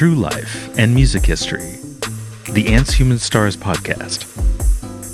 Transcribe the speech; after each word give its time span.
true 0.00 0.14
life 0.14 0.74
and 0.78 0.94
music 0.94 1.26
history. 1.26 1.76
The 2.54 2.68
Ants 2.68 2.94
Human 2.94 3.18
Stars 3.18 3.54
podcast 3.54 4.24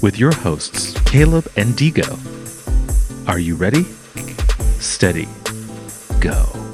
with 0.00 0.16
your 0.16 0.32
hosts, 0.32 0.96
Caleb 1.00 1.48
and 1.56 1.74
Digo. 1.74 2.16
Are 3.28 3.40
you 3.40 3.56
ready? 3.56 3.82
Steady. 4.78 5.26
Go. 6.20 6.65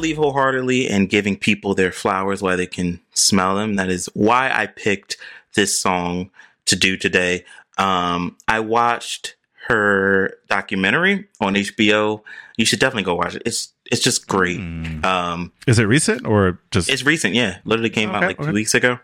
Believe 0.00 0.16
wholeheartedly 0.16 0.88
in 0.88 1.06
giving 1.06 1.36
people 1.36 1.74
their 1.74 1.92
flowers 1.92 2.40
while 2.40 2.56
they 2.56 2.66
can 2.66 2.98
smell 3.12 3.54
them. 3.54 3.74
That 3.74 3.90
is 3.90 4.08
why 4.14 4.50
I 4.50 4.66
picked 4.66 5.18
this 5.54 5.78
song 5.78 6.30
to 6.64 6.74
do 6.74 6.96
today. 6.96 7.44
Um, 7.76 8.38
I 8.48 8.60
watched 8.60 9.36
her 9.68 10.38
documentary 10.48 11.28
on 11.38 11.54
HBO. 11.54 12.22
You 12.56 12.64
should 12.64 12.78
definitely 12.78 13.02
go 13.02 13.14
watch 13.14 13.34
it. 13.34 13.42
It's 13.44 13.74
it's 13.92 14.00
just 14.00 14.26
great. 14.26 14.58
Mm. 14.58 15.04
Um, 15.04 15.52
Is 15.66 15.78
it 15.78 15.84
recent 15.84 16.26
or 16.26 16.58
just? 16.70 16.88
it's 16.88 17.04
recent, 17.04 17.34
yeah. 17.34 17.58
Literally 17.66 17.90
came 17.90 18.08
out 18.08 18.22
like 18.22 18.40
okay. 18.40 18.48
two 18.48 18.54
weeks 18.54 18.72
ago. 18.72 18.98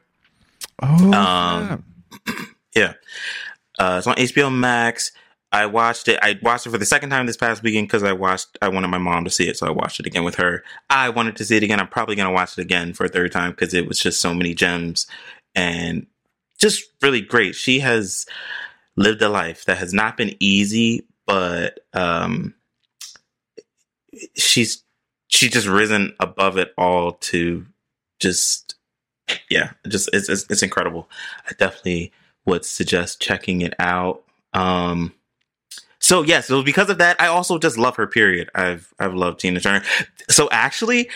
oh, 0.82 1.12
um, 1.12 1.84
Yeah. 2.74 2.94
Uh, 3.78 3.96
it's 3.98 4.06
on 4.06 4.16
HBO 4.16 4.50
Max. 4.50 5.12
I 5.52 5.66
watched 5.66 6.08
it. 6.08 6.18
I 6.22 6.38
watched 6.42 6.66
it 6.66 6.70
for 6.70 6.78
the 6.78 6.84
second 6.84 7.10
time 7.10 7.26
this 7.26 7.36
past 7.36 7.62
weekend 7.62 7.88
because 7.88 8.02
I 8.02 8.12
watched. 8.12 8.58
I 8.60 8.68
wanted 8.68 8.88
my 8.88 8.98
mom 8.98 9.24
to 9.24 9.30
see 9.30 9.48
it, 9.48 9.56
so 9.56 9.66
I 9.66 9.70
watched 9.70 10.00
it 10.00 10.06
again 10.06 10.24
with 10.24 10.34
her. 10.36 10.64
I 10.90 11.08
wanted 11.08 11.36
to 11.36 11.44
see 11.44 11.56
it 11.56 11.62
again. 11.62 11.80
I'm 11.80 11.88
probably 11.88 12.16
gonna 12.16 12.32
watch 12.32 12.58
it 12.58 12.62
again 12.62 12.92
for 12.92 13.04
a 13.04 13.08
third 13.08 13.32
time 13.32 13.52
because 13.52 13.72
it 13.72 13.86
was 13.86 13.98
just 13.98 14.20
so 14.20 14.34
many 14.34 14.54
gems 14.54 15.06
and 15.54 16.06
just 16.58 16.84
really 17.00 17.20
great. 17.20 17.54
She 17.54 17.80
has 17.80 18.26
lived 18.96 19.22
a 19.22 19.28
life 19.28 19.64
that 19.66 19.78
has 19.78 19.92
not 19.92 20.16
been 20.16 20.34
easy, 20.40 21.06
but 21.26 21.80
um, 21.92 22.54
she's 24.36 24.82
she's 25.28 25.52
just 25.52 25.66
risen 25.66 26.14
above 26.20 26.58
it 26.58 26.72
all 26.76 27.12
to 27.12 27.66
just 28.20 28.74
yeah, 29.50 29.72
just 29.88 30.10
it's 30.12 30.28
it's, 30.28 30.46
it's 30.50 30.62
incredible. 30.62 31.08
I 31.48 31.52
definitely 31.58 32.12
would 32.44 32.64
suggest 32.64 33.20
checking 33.20 33.60
it 33.60 33.74
out. 33.78 34.22
Um, 34.52 35.12
so 36.06 36.22
yes, 36.22 36.46
so 36.46 36.62
because 36.62 36.88
of 36.88 36.98
that, 36.98 37.20
I 37.20 37.26
also 37.26 37.58
just 37.58 37.76
love 37.76 37.96
her. 37.96 38.06
Period. 38.06 38.48
I've 38.54 38.94
I've 39.00 39.14
loved 39.14 39.40
Tina 39.40 39.58
Turner. 39.58 39.82
So 40.28 40.48
actually, 40.52 41.10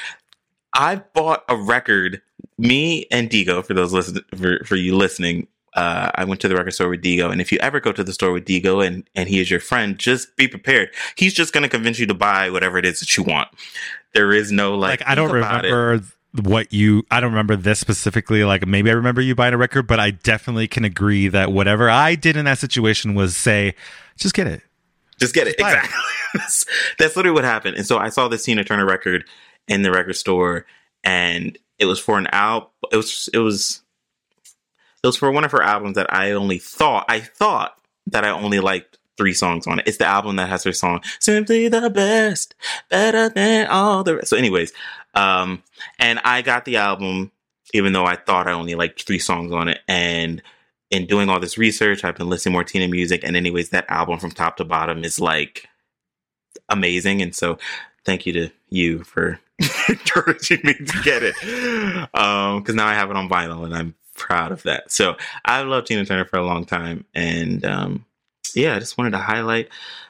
I 0.74 0.96
bought 0.96 1.44
a 1.48 1.56
record. 1.56 2.20
Me 2.58 3.06
and 3.12 3.30
Digo, 3.30 3.64
for 3.64 3.72
those 3.72 3.92
listen 3.92 4.20
for, 4.36 4.58
for 4.64 4.74
you 4.74 4.96
listening, 4.96 5.46
uh, 5.74 6.10
I 6.16 6.24
went 6.24 6.40
to 6.40 6.48
the 6.48 6.56
record 6.56 6.72
store 6.72 6.88
with 6.88 7.02
Digo, 7.02 7.30
and 7.30 7.40
if 7.40 7.52
you 7.52 7.58
ever 7.60 7.78
go 7.78 7.92
to 7.92 8.02
the 8.02 8.12
store 8.12 8.32
with 8.32 8.46
Digo 8.46 8.84
and 8.84 9.08
and 9.14 9.28
he 9.28 9.38
is 9.38 9.48
your 9.48 9.60
friend, 9.60 9.96
just 9.96 10.34
be 10.36 10.48
prepared. 10.48 10.90
He's 11.14 11.34
just 11.34 11.52
going 11.52 11.62
to 11.62 11.68
convince 11.68 12.00
you 12.00 12.06
to 12.06 12.14
buy 12.14 12.50
whatever 12.50 12.76
it 12.76 12.84
is 12.84 12.98
that 12.98 13.16
you 13.16 13.22
want. 13.22 13.46
There 14.12 14.32
is 14.32 14.50
no 14.50 14.74
like. 14.74 15.02
like 15.02 15.08
I 15.08 15.14
don't 15.14 15.30
about 15.30 15.64
it. 15.64 15.72
remember 15.72 16.04
what 16.42 16.72
you. 16.72 17.04
I 17.12 17.20
don't 17.20 17.30
remember 17.30 17.54
this 17.54 17.78
specifically. 17.78 18.42
Like 18.42 18.66
maybe 18.66 18.90
I 18.90 18.94
remember 18.94 19.20
you 19.20 19.36
buying 19.36 19.54
a 19.54 19.56
record, 19.56 19.86
but 19.86 20.00
I 20.00 20.10
definitely 20.10 20.66
can 20.66 20.84
agree 20.84 21.28
that 21.28 21.52
whatever 21.52 21.88
I 21.88 22.16
did 22.16 22.36
in 22.36 22.46
that 22.46 22.58
situation 22.58 23.14
was 23.14 23.36
say, 23.36 23.76
just 24.16 24.34
get 24.34 24.48
it. 24.48 24.62
Just 25.20 25.34
get 25.34 25.46
it. 25.46 25.54
it. 25.54 25.60
Exactly. 25.60 26.00
that's, 26.34 26.66
that's 26.98 27.16
literally 27.16 27.34
what 27.34 27.44
happened. 27.44 27.76
And 27.76 27.86
so 27.86 27.98
I 27.98 28.08
saw 28.08 28.28
this 28.28 28.44
Tina 28.44 28.64
Turner 28.64 28.86
record 28.86 29.24
in 29.68 29.82
the 29.82 29.90
record 29.90 30.16
store 30.16 30.66
and 31.04 31.56
it 31.78 31.86
was 31.86 31.98
for 31.98 32.18
an 32.18 32.26
album. 32.28 32.70
It 32.92 32.96
was, 32.96 33.28
it 33.32 33.38
was, 33.38 33.82
it 35.02 35.06
was 35.06 35.16
for 35.16 35.30
one 35.30 35.44
of 35.44 35.52
her 35.52 35.62
albums 35.62 35.96
that 35.96 36.12
I 36.12 36.32
only 36.32 36.58
thought, 36.58 37.06
I 37.08 37.20
thought 37.20 37.76
that 38.06 38.24
I 38.24 38.30
only 38.30 38.60
liked 38.60 38.98
three 39.16 39.34
songs 39.34 39.66
on 39.66 39.78
it. 39.78 39.86
It's 39.86 39.98
the 39.98 40.06
album 40.06 40.36
that 40.36 40.48
has 40.48 40.64
her 40.64 40.72
song, 40.72 41.02
Simply 41.20 41.68
the 41.68 41.90
Best, 41.90 42.54
Better 42.88 43.28
Than 43.28 43.66
All 43.68 44.02
the 44.02 44.16
Rest. 44.16 44.28
So 44.28 44.36
anyways, 44.36 44.72
um, 45.14 45.62
and 45.98 46.20
I 46.24 46.42
got 46.42 46.64
the 46.64 46.76
album 46.76 47.32
even 47.72 47.92
though 47.92 48.04
I 48.04 48.16
thought 48.16 48.48
I 48.48 48.52
only 48.52 48.74
liked 48.74 49.06
three 49.06 49.18
songs 49.18 49.52
on 49.52 49.68
it. 49.68 49.80
And 49.88 50.42
in 50.90 51.06
doing 51.06 51.28
all 51.28 51.40
this 51.40 51.56
research, 51.56 52.04
I've 52.04 52.16
been 52.16 52.28
listening 52.28 52.52
to 52.52 52.54
more 52.54 52.64
Tina 52.64 52.88
music. 52.88 53.22
And 53.24 53.36
anyways, 53.36 53.70
that 53.70 53.88
album 53.88 54.18
from 54.18 54.32
top 54.32 54.56
to 54.56 54.64
bottom 54.64 55.04
is 55.04 55.20
like 55.20 55.68
amazing. 56.68 57.22
And 57.22 57.34
so 57.34 57.58
thank 58.04 58.26
you 58.26 58.32
to 58.32 58.50
you 58.68 59.04
for 59.04 59.38
encouraging 59.88 60.60
me 60.64 60.74
to 60.74 61.02
get 61.02 61.22
it. 61.22 61.34
Um, 62.14 62.62
cause 62.62 62.74
now 62.74 62.86
I 62.86 62.94
have 62.94 63.10
it 63.10 63.16
on 63.16 63.28
vinyl 63.28 63.64
and 63.64 63.74
I'm 63.74 63.94
proud 64.16 64.52
of 64.52 64.64
that. 64.64 64.90
So 64.90 65.16
I've 65.44 65.66
loved 65.66 65.86
Tina 65.86 66.04
Turner 66.04 66.24
for 66.24 66.38
a 66.38 66.44
long 66.44 66.64
time. 66.64 67.04
And, 67.14 67.64
um, 67.64 68.04
yeah, 68.54 68.74
I 68.74 68.80
just 68.80 68.98
wanted 68.98 69.10
to 69.12 69.18
highlight 69.18 69.68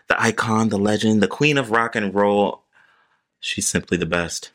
the 0.08 0.20
icon, 0.20 0.70
the 0.70 0.78
legend, 0.78 1.22
the 1.22 1.28
queen 1.28 1.58
of 1.58 1.70
rock 1.70 1.94
and 1.94 2.14
roll. 2.14 2.62
She's 3.40 3.68
simply 3.68 3.98
the 3.98 4.06
best, 4.06 4.50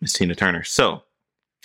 Miss 0.00 0.12
Tina 0.12 0.34
Turner. 0.34 0.64
So, 0.64 1.02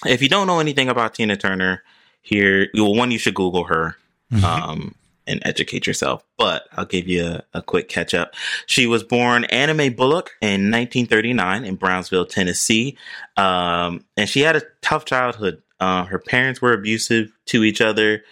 if 0.06 0.22
you 0.22 0.30
don't 0.30 0.48
know 0.48 0.60
anything 0.60 0.90
about 0.90 1.14
Tina 1.14 1.38
Turner, 1.38 1.84
here, 2.22 2.68
well, 2.74 2.96
one, 2.96 3.12
you 3.12 3.18
should 3.18 3.36
Google 3.36 3.66
her 3.66 3.98
um, 4.44 4.96
and 5.28 5.42
educate 5.46 5.88
yourself. 5.88 6.24
But 6.38 6.64
I'll 6.74 6.86
give 6.86 7.08
you 7.08 7.26
a, 7.26 7.44
a 7.54 7.62
quick 7.62 7.90
catch 7.90 8.14
up. 8.14 8.34
She 8.66 8.88
was 8.88 9.04
born 9.04 9.46
Anna 9.46 9.74
Mae 9.74 9.90
Bullock 9.90 10.32
in 10.42 10.72
1939 10.72 11.66
in 11.66 11.76
Brownsville, 11.76 12.26
Tennessee. 12.26 12.98
Um, 13.38 14.06
and 14.18 14.30
she 14.30 14.42
had 14.42 14.56
a 14.56 14.64
tough 14.82 15.06
childhood. 15.06 15.62
Uh, 15.80 16.06
her 16.06 16.20
parents 16.20 16.62
were 16.62 16.74
abusive 16.74 17.32
to 17.48 17.64
each 17.64 17.82
other. 17.82 18.24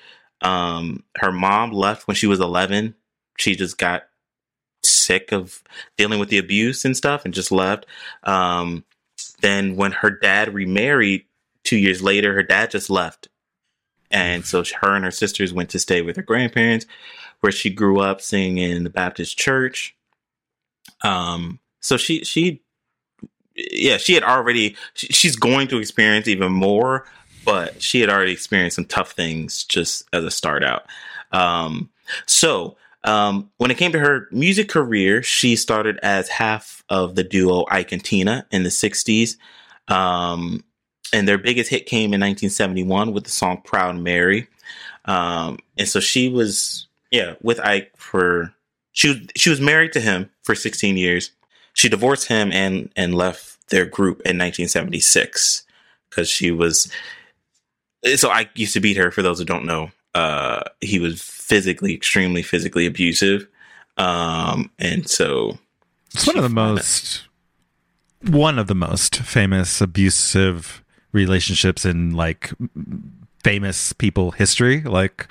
Um, 0.42 1.04
her 1.18 1.32
mom 1.32 1.72
left 1.72 2.08
when 2.08 2.16
she 2.16 2.28
was 2.28 2.40
11. 2.40 2.96
She 3.38 3.56
just 3.56 3.78
got 3.78 4.04
sick 4.84 5.32
of 5.32 5.64
dealing 5.98 6.20
with 6.20 6.30
the 6.30 6.38
abuse 6.38 6.86
and 6.86 6.96
stuff 6.96 7.26
and 7.26 7.34
just 7.34 7.52
left. 7.52 7.86
Um, 8.24 8.84
then 9.42 9.76
when 9.76 9.92
her 9.92 10.10
dad 10.10 10.54
remarried 10.54 11.26
two 11.64 11.78
years 11.78 12.02
later, 12.02 12.34
her 12.34 12.44
dad 12.44 12.72
just 12.72 12.90
left. 12.90 13.28
And 14.12 14.46
so 14.46 14.64
her 14.82 14.96
and 14.96 15.06
her 15.06 15.12
sisters 15.12 15.54
went 15.54 15.70
to 15.72 15.80
stay 15.80 16.02
with 16.02 16.16
her 16.16 16.22
grandparents, 16.22 16.86
where 17.40 17.52
she 17.52 17.70
grew 17.70 18.00
up 18.00 18.22
singing 18.22 18.58
in 18.58 18.84
the 18.84 18.90
Baptist 18.90 19.38
church. 19.38 19.96
Um, 21.04 21.60
so 21.80 21.98
she, 21.98 22.24
she, 22.24 22.62
yeah, 23.56 23.98
she 23.98 24.14
had 24.14 24.24
already, 24.24 24.76
she, 24.94 25.08
she's 25.08 25.36
going 25.36 25.68
to 25.70 25.78
experience 25.78 26.28
even 26.28 26.52
more, 26.52 27.08
but 27.46 27.82
she 27.82 28.02
had 28.02 28.10
already 28.10 28.34
experienced 28.34 28.76
some 28.76 28.86
tough 28.86 29.12
things 29.12 29.64
just 29.64 30.08
as 30.14 30.24
a 30.24 30.32
start 30.32 30.64
out. 30.64 30.86
Um, 31.32 31.90
so, 32.26 32.78
um, 33.04 33.50
when 33.58 33.72
it 33.72 33.78
came 33.78 33.92
to 33.94 34.00
her 34.00 34.28
music 34.32 34.70
career, 34.70 35.24
she 35.24 35.56
started 35.56 35.98
as 36.04 36.30
half 36.30 36.84
of 36.90 37.16
the 37.16 37.24
duo 37.24 37.66
Ike 37.70 37.94
and 37.94 38.04
Tina 38.04 38.46
in 38.52 38.64
the 38.64 38.70
60s. 38.70 39.38
Um, 39.88 40.64
and 41.14 41.28
their 41.28 41.38
biggest 41.38 41.70
hit 41.70 41.86
came 41.86 42.14
in 42.14 42.20
1971 42.22 43.14
with 43.14 43.24
the 43.26 43.30
song 43.32 43.62
Proud 43.64 43.98
Mary. 43.98 44.48
Um, 45.06 45.58
and 45.78 45.88
so 45.88 46.00
she 46.00 46.30
was, 46.30 46.88
yeah, 47.12 47.34
with 47.42 47.60
Ike 47.60 47.92
for, 47.98 48.54
she, 48.92 49.10
was- 49.10 49.28
she 49.36 49.50
was 49.50 49.60
married 49.62 49.94
to 49.94 50.00
him 50.00 50.30
for 50.44 50.56
16 50.56 50.98
years. 50.98 51.32
She 51.74 51.90
divorced 51.90 52.28
him 52.28 52.52
and, 52.52 52.90
and 52.96 53.16
left 53.16 53.70
their 53.70 53.86
group 53.86 54.18
in 54.22 54.38
1976 54.38 55.64
because 56.10 56.30
she 56.30 56.52
was, 56.52 56.92
so 58.16 58.30
Ike 58.30 58.50
used 58.56 58.74
to 58.74 58.80
beat 58.80 58.98
her 58.98 59.12
for 59.12 59.22
those 59.22 59.40
who 59.40 59.46
don't 59.46 59.66
know. 59.66 59.92
Uh, 60.14 60.62
he 60.82 61.00
was 61.00 61.22
physically, 61.22 61.94
extremely 61.94 62.42
physically 62.44 62.86
abusive. 62.86 63.48
Um, 63.98 64.70
and 64.80 65.10
so 65.10 65.58
It's 66.14 66.28
one 66.28 66.38
of 66.38 66.44
the 66.44 66.50
most 66.50 67.22
one 68.28 68.60
of 68.60 68.68
the 68.68 68.76
most 68.76 69.16
famous 69.18 69.82
abusive 69.82 70.81
relationships 71.12 71.86
in 71.86 72.14
like 72.16 72.52
famous 73.44 73.94
people 73.94 74.32
history. 74.32 74.82
Like 74.82 75.28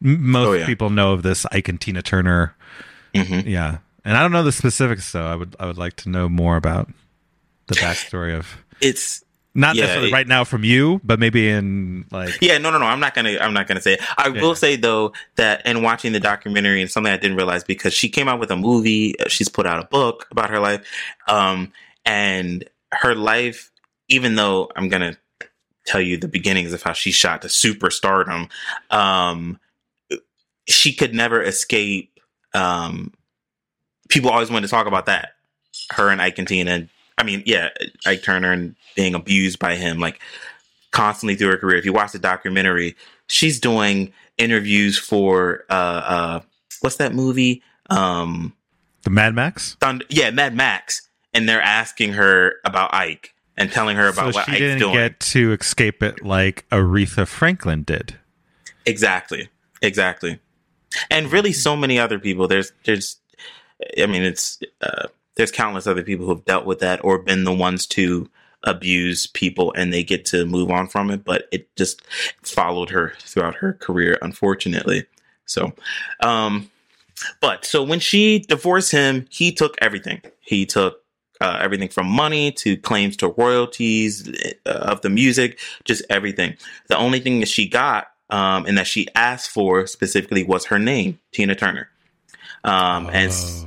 most 0.00 0.46
Oh, 0.48 0.52
yeah. 0.52 0.66
people 0.66 0.90
know 0.90 1.12
of 1.12 1.22
this 1.22 1.44
Ike 1.52 1.68
and 1.68 1.80
Tina 1.80 2.02
Turner. 2.02 2.54
mhm. 3.14 3.44
Yeah, 3.46 3.78
and 4.04 4.16
I 4.16 4.22
don't 4.22 4.32
know 4.32 4.42
the 4.42 4.52
specifics, 4.52 5.10
though. 5.12 5.26
I 5.26 5.34
would 5.34 5.56
I 5.60 5.66
would 5.66 5.78
like 5.78 5.96
to 5.96 6.08
know 6.08 6.28
more 6.28 6.56
about 6.56 6.88
the 7.66 7.74
backstory 7.74 8.36
of 8.36 8.46
it's, 8.80 9.22
not 9.54 9.74
Yeah, 9.74 9.82
necessarily 9.82 10.10
it- 10.10 10.12
right 10.14 10.26
now 10.28 10.44
from 10.44 10.62
you, 10.64 11.00
but 11.04 11.18
maybe 11.18 11.48
in 11.48 12.04
like 12.12 12.38
Yeah, 12.40 12.58
no, 12.58 12.70
no, 12.70 12.78
no. 12.78 12.86
I'm 12.86 13.00
not 13.00 13.14
gonna. 13.14 13.36
I'm 13.40 13.52
not 13.52 13.66
gonna 13.66 13.80
say. 13.80 13.94
It. 13.94 14.00
I 14.16 14.28
Yeah, 14.28 14.40
will 14.40 14.54
say 14.54 14.76
though 14.76 15.12
that 15.36 15.66
in 15.66 15.82
watching 15.82 16.12
the 16.12 16.20
documentary 16.20 16.80
and 16.80 16.90
something 16.90 17.12
I 17.12 17.16
didn't 17.16 17.36
realize 17.36 17.64
because 17.64 17.92
she 17.92 18.08
came 18.08 18.28
out 18.28 18.38
with 18.40 18.50
a 18.52 18.56
movie. 18.56 19.18
uh, 19.18 19.28
She's 19.28 19.48
put 19.48 19.66
out 19.66 19.80
a 19.82 19.86
book 19.86 20.28
about 20.30 20.50
her 20.50 20.60
life, 20.60 20.86
um, 21.28 21.72
and 22.06 22.64
her 22.92 23.14
life. 23.16 23.69
Even 24.10 24.34
though 24.34 24.70
I'm 24.76 24.90
gonna 24.90 25.16
tell 25.86 26.00
you 26.00 26.18
the 26.18 26.28
beginnings 26.28 26.74
of 26.74 26.82
how 26.82 26.92
she 26.92 27.10
shot 27.10 27.42
to 27.42 27.48
superstardom, 27.48 28.50
um, 28.90 29.58
she 30.68 30.92
could 30.92 31.14
never 31.14 31.42
escape. 31.42 32.20
Um, 32.52 33.14
people 34.08 34.30
always 34.30 34.50
wanted 34.50 34.66
to 34.66 34.70
talk 34.70 34.86
about 34.86 35.06
that. 35.06 35.30
Her 35.92 36.10
and 36.10 36.20
Ike 36.20 36.38
and 36.38 36.46
Tina. 36.48 36.88
I 37.16 37.22
mean, 37.22 37.42
yeah, 37.46 37.70
Ike 38.04 38.22
Turner 38.22 38.52
and 38.52 38.76
being 38.94 39.14
abused 39.14 39.58
by 39.58 39.76
him. 39.76 39.98
Like 39.98 40.20
constantly 40.90 41.36
through 41.36 41.50
her 41.50 41.56
career. 41.56 41.78
If 41.78 41.84
you 41.84 41.92
watch 41.92 42.12
the 42.12 42.18
documentary, 42.18 42.96
she's 43.26 43.60
doing 43.60 44.12
interviews 44.38 44.98
for 44.98 45.64
uh 45.70 45.72
uh 45.72 46.40
what's 46.80 46.96
that 46.96 47.14
movie? 47.14 47.62
Um 47.88 48.54
The 49.02 49.10
Mad 49.10 49.34
Max. 49.34 49.76
Thunder, 49.80 50.04
yeah, 50.08 50.30
Mad 50.30 50.54
Max, 50.54 51.08
and 51.34 51.48
they're 51.48 51.62
asking 51.62 52.14
her 52.14 52.54
about 52.64 52.94
Ike 52.94 53.34
and 53.60 53.70
telling 53.70 53.96
her 53.96 54.08
about 54.08 54.32
so 54.32 54.38
what 54.38 54.46
she 54.46 54.52
Ike's 54.52 54.58
didn't 54.60 54.78
doing. 54.78 54.94
get 54.94 55.20
to 55.20 55.52
escape 55.52 56.02
it 56.02 56.24
like 56.24 56.66
Aretha 56.70 57.28
Franklin 57.28 57.82
did. 57.82 58.18
Exactly. 58.86 59.50
Exactly. 59.82 60.40
And 61.10 61.30
really 61.30 61.52
so 61.52 61.76
many 61.76 61.98
other 61.98 62.18
people. 62.18 62.48
There's 62.48 62.72
there's 62.84 63.18
I 64.00 64.06
mean 64.06 64.22
it's 64.22 64.58
uh 64.80 65.08
there's 65.36 65.52
countless 65.52 65.86
other 65.86 66.02
people 66.02 66.26
who've 66.26 66.44
dealt 66.44 66.64
with 66.64 66.80
that 66.80 67.04
or 67.04 67.18
been 67.18 67.44
the 67.44 67.52
ones 67.52 67.86
to 67.88 68.28
abuse 68.64 69.26
people 69.26 69.72
and 69.76 69.92
they 69.92 70.02
get 70.02 70.24
to 70.26 70.46
move 70.46 70.70
on 70.70 70.86
from 70.86 71.10
it, 71.10 71.22
but 71.22 71.46
it 71.52 71.74
just 71.76 72.02
followed 72.42 72.90
her 72.90 73.12
throughout 73.20 73.56
her 73.56 73.74
career, 73.74 74.18
unfortunately. 74.22 75.04
So 75.44 75.72
um 76.20 76.70
but 77.42 77.66
so 77.66 77.82
when 77.82 78.00
she 78.00 78.38
divorced 78.38 78.92
him, 78.92 79.26
he 79.28 79.52
took 79.52 79.76
everything. 79.82 80.22
He 80.40 80.64
took 80.64 80.99
uh, 81.40 81.58
everything 81.60 81.88
from 81.88 82.06
money 82.06 82.52
to 82.52 82.76
claims 82.76 83.16
to 83.18 83.28
royalties 83.28 84.28
uh, 84.66 84.70
of 84.70 85.00
the 85.02 85.10
music, 85.10 85.58
just 85.84 86.02
everything. 86.10 86.56
The 86.88 86.96
only 86.96 87.20
thing 87.20 87.40
that 87.40 87.48
she 87.48 87.68
got 87.68 88.08
um, 88.30 88.66
and 88.66 88.76
that 88.78 88.86
she 88.86 89.08
asked 89.14 89.50
for 89.50 89.86
specifically 89.86 90.44
was 90.44 90.66
her 90.66 90.78
name, 90.78 91.18
Tina 91.32 91.54
Turner. 91.54 91.88
Um, 92.64 93.08
and 93.12 93.32
Oh, 93.32 93.66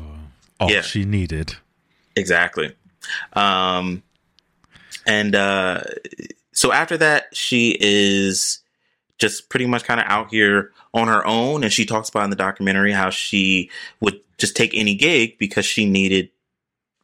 all 0.59 0.71
yeah. 0.71 0.81
she 0.81 1.03
needed. 1.05 1.55
exactly. 2.15 2.75
Um, 3.33 4.03
and 5.05 5.35
uh, 5.35 5.81
so 6.53 6.71
after 6.71 6.97
that, 6.97 7.35
she 7.35 7.75
is 7.79 8.59
just 9.17 9.49
pretty 9.49 9.65
much 9.65 9.83
kind 9.83 9.99
of 9.99 10.05
out 10.07 10.29
here 10.29 10.71
on 10.93 11.07
her 11.07 11.25
own. 11.25 11.63
And 11.63 11.73
she 11.73 11.85
talks 11.85 12.07
about 12.09 12.23
in 12.25 12.29
the 12.29 12.35
documentary 12.35 12.91
how 12.93 13.09
she 13.09 13.69
would 13.99 14.19
just 14.37 14.55
take 14.55 14.73
any 14.73 14.95
gig 14.95 15.37
because 15.37 15.65
she 15.65 15.85
needed 15.89 16.29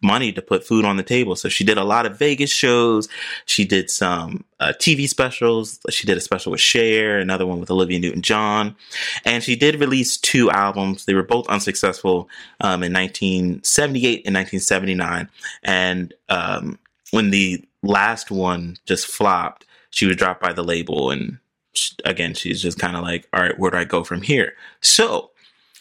money 0.02 0.32
to 0.32 0.42
put 0.42 0.66
food 0.66 0.86
on 0.86 0.98
the 0.98 1.04
table. 1.04 1.36
So 1.36 1.50
she 1.50 1.64
did 1.64 1.78
a 1.78 1.84
lot 1.84 2.06
of 2.06 2.18
Vegas 2.18 2.50
shows. 2.50 3.10
She 3.46 3.66
did 3.66 3.90
some 3.90 4.46
uh, 4.60 4.74
TV 4.80 5.08
specials. 5.08 5.80
She 5.90 6.08
did 6.08 6.18
a 6.18 6.22
special 6.22 6.52
with 6.52 6.62
Cher, 6.62 7.20
another 7.20 7.46
one 7.46 7.60
with 7.60 7.72
Olivia 7.72 8.00
Newton 8.00 8.22
John. 8.22 8.76
And 9.26 9.44
she 9.44 9.56
did 9.56 9.80
release 9.80 10.18
two 10.18 10.50
albums. 10.52 11.06
They 11.06 11.14
were 11.14 11.24
both 11.24 11.48
unsuccessful 11.50 12.30
um, 12.62 12.84
in 12.84 12.94
1978 12.94 14.26
and 14.26 14.36
1979. 14.36 15.30
And 15.64 16.14
um, 16.30 16.80
when 17.12 17.32
the 17.32 17.64
last 17.84 18.32
one 18.32 18.78
just 18.86 19.08
flopped, 19.08 19.66
she 19.90 20.06
was 20.06 20.16
dropped 20.16 20.42
by 20.42 20.54
the 20.54 20.64
label. 20.64 21.12
And 21.12 21.40
sh- 21.74 21.94
again, 22.06 22.34
she's 22.34 22.62
just 22.62 22.80
kind 22.80 22.96
of 22.96 23.04
like, 23.04 23.28
all 23.34 23.42
right, 23.42 23.58
where 23.60 23.72
do 23.72 23.78
I 23.78 23.84
go 23.84 24.04
from 24.04 24.22
here? 24.22 24.54
So 24.82 25.32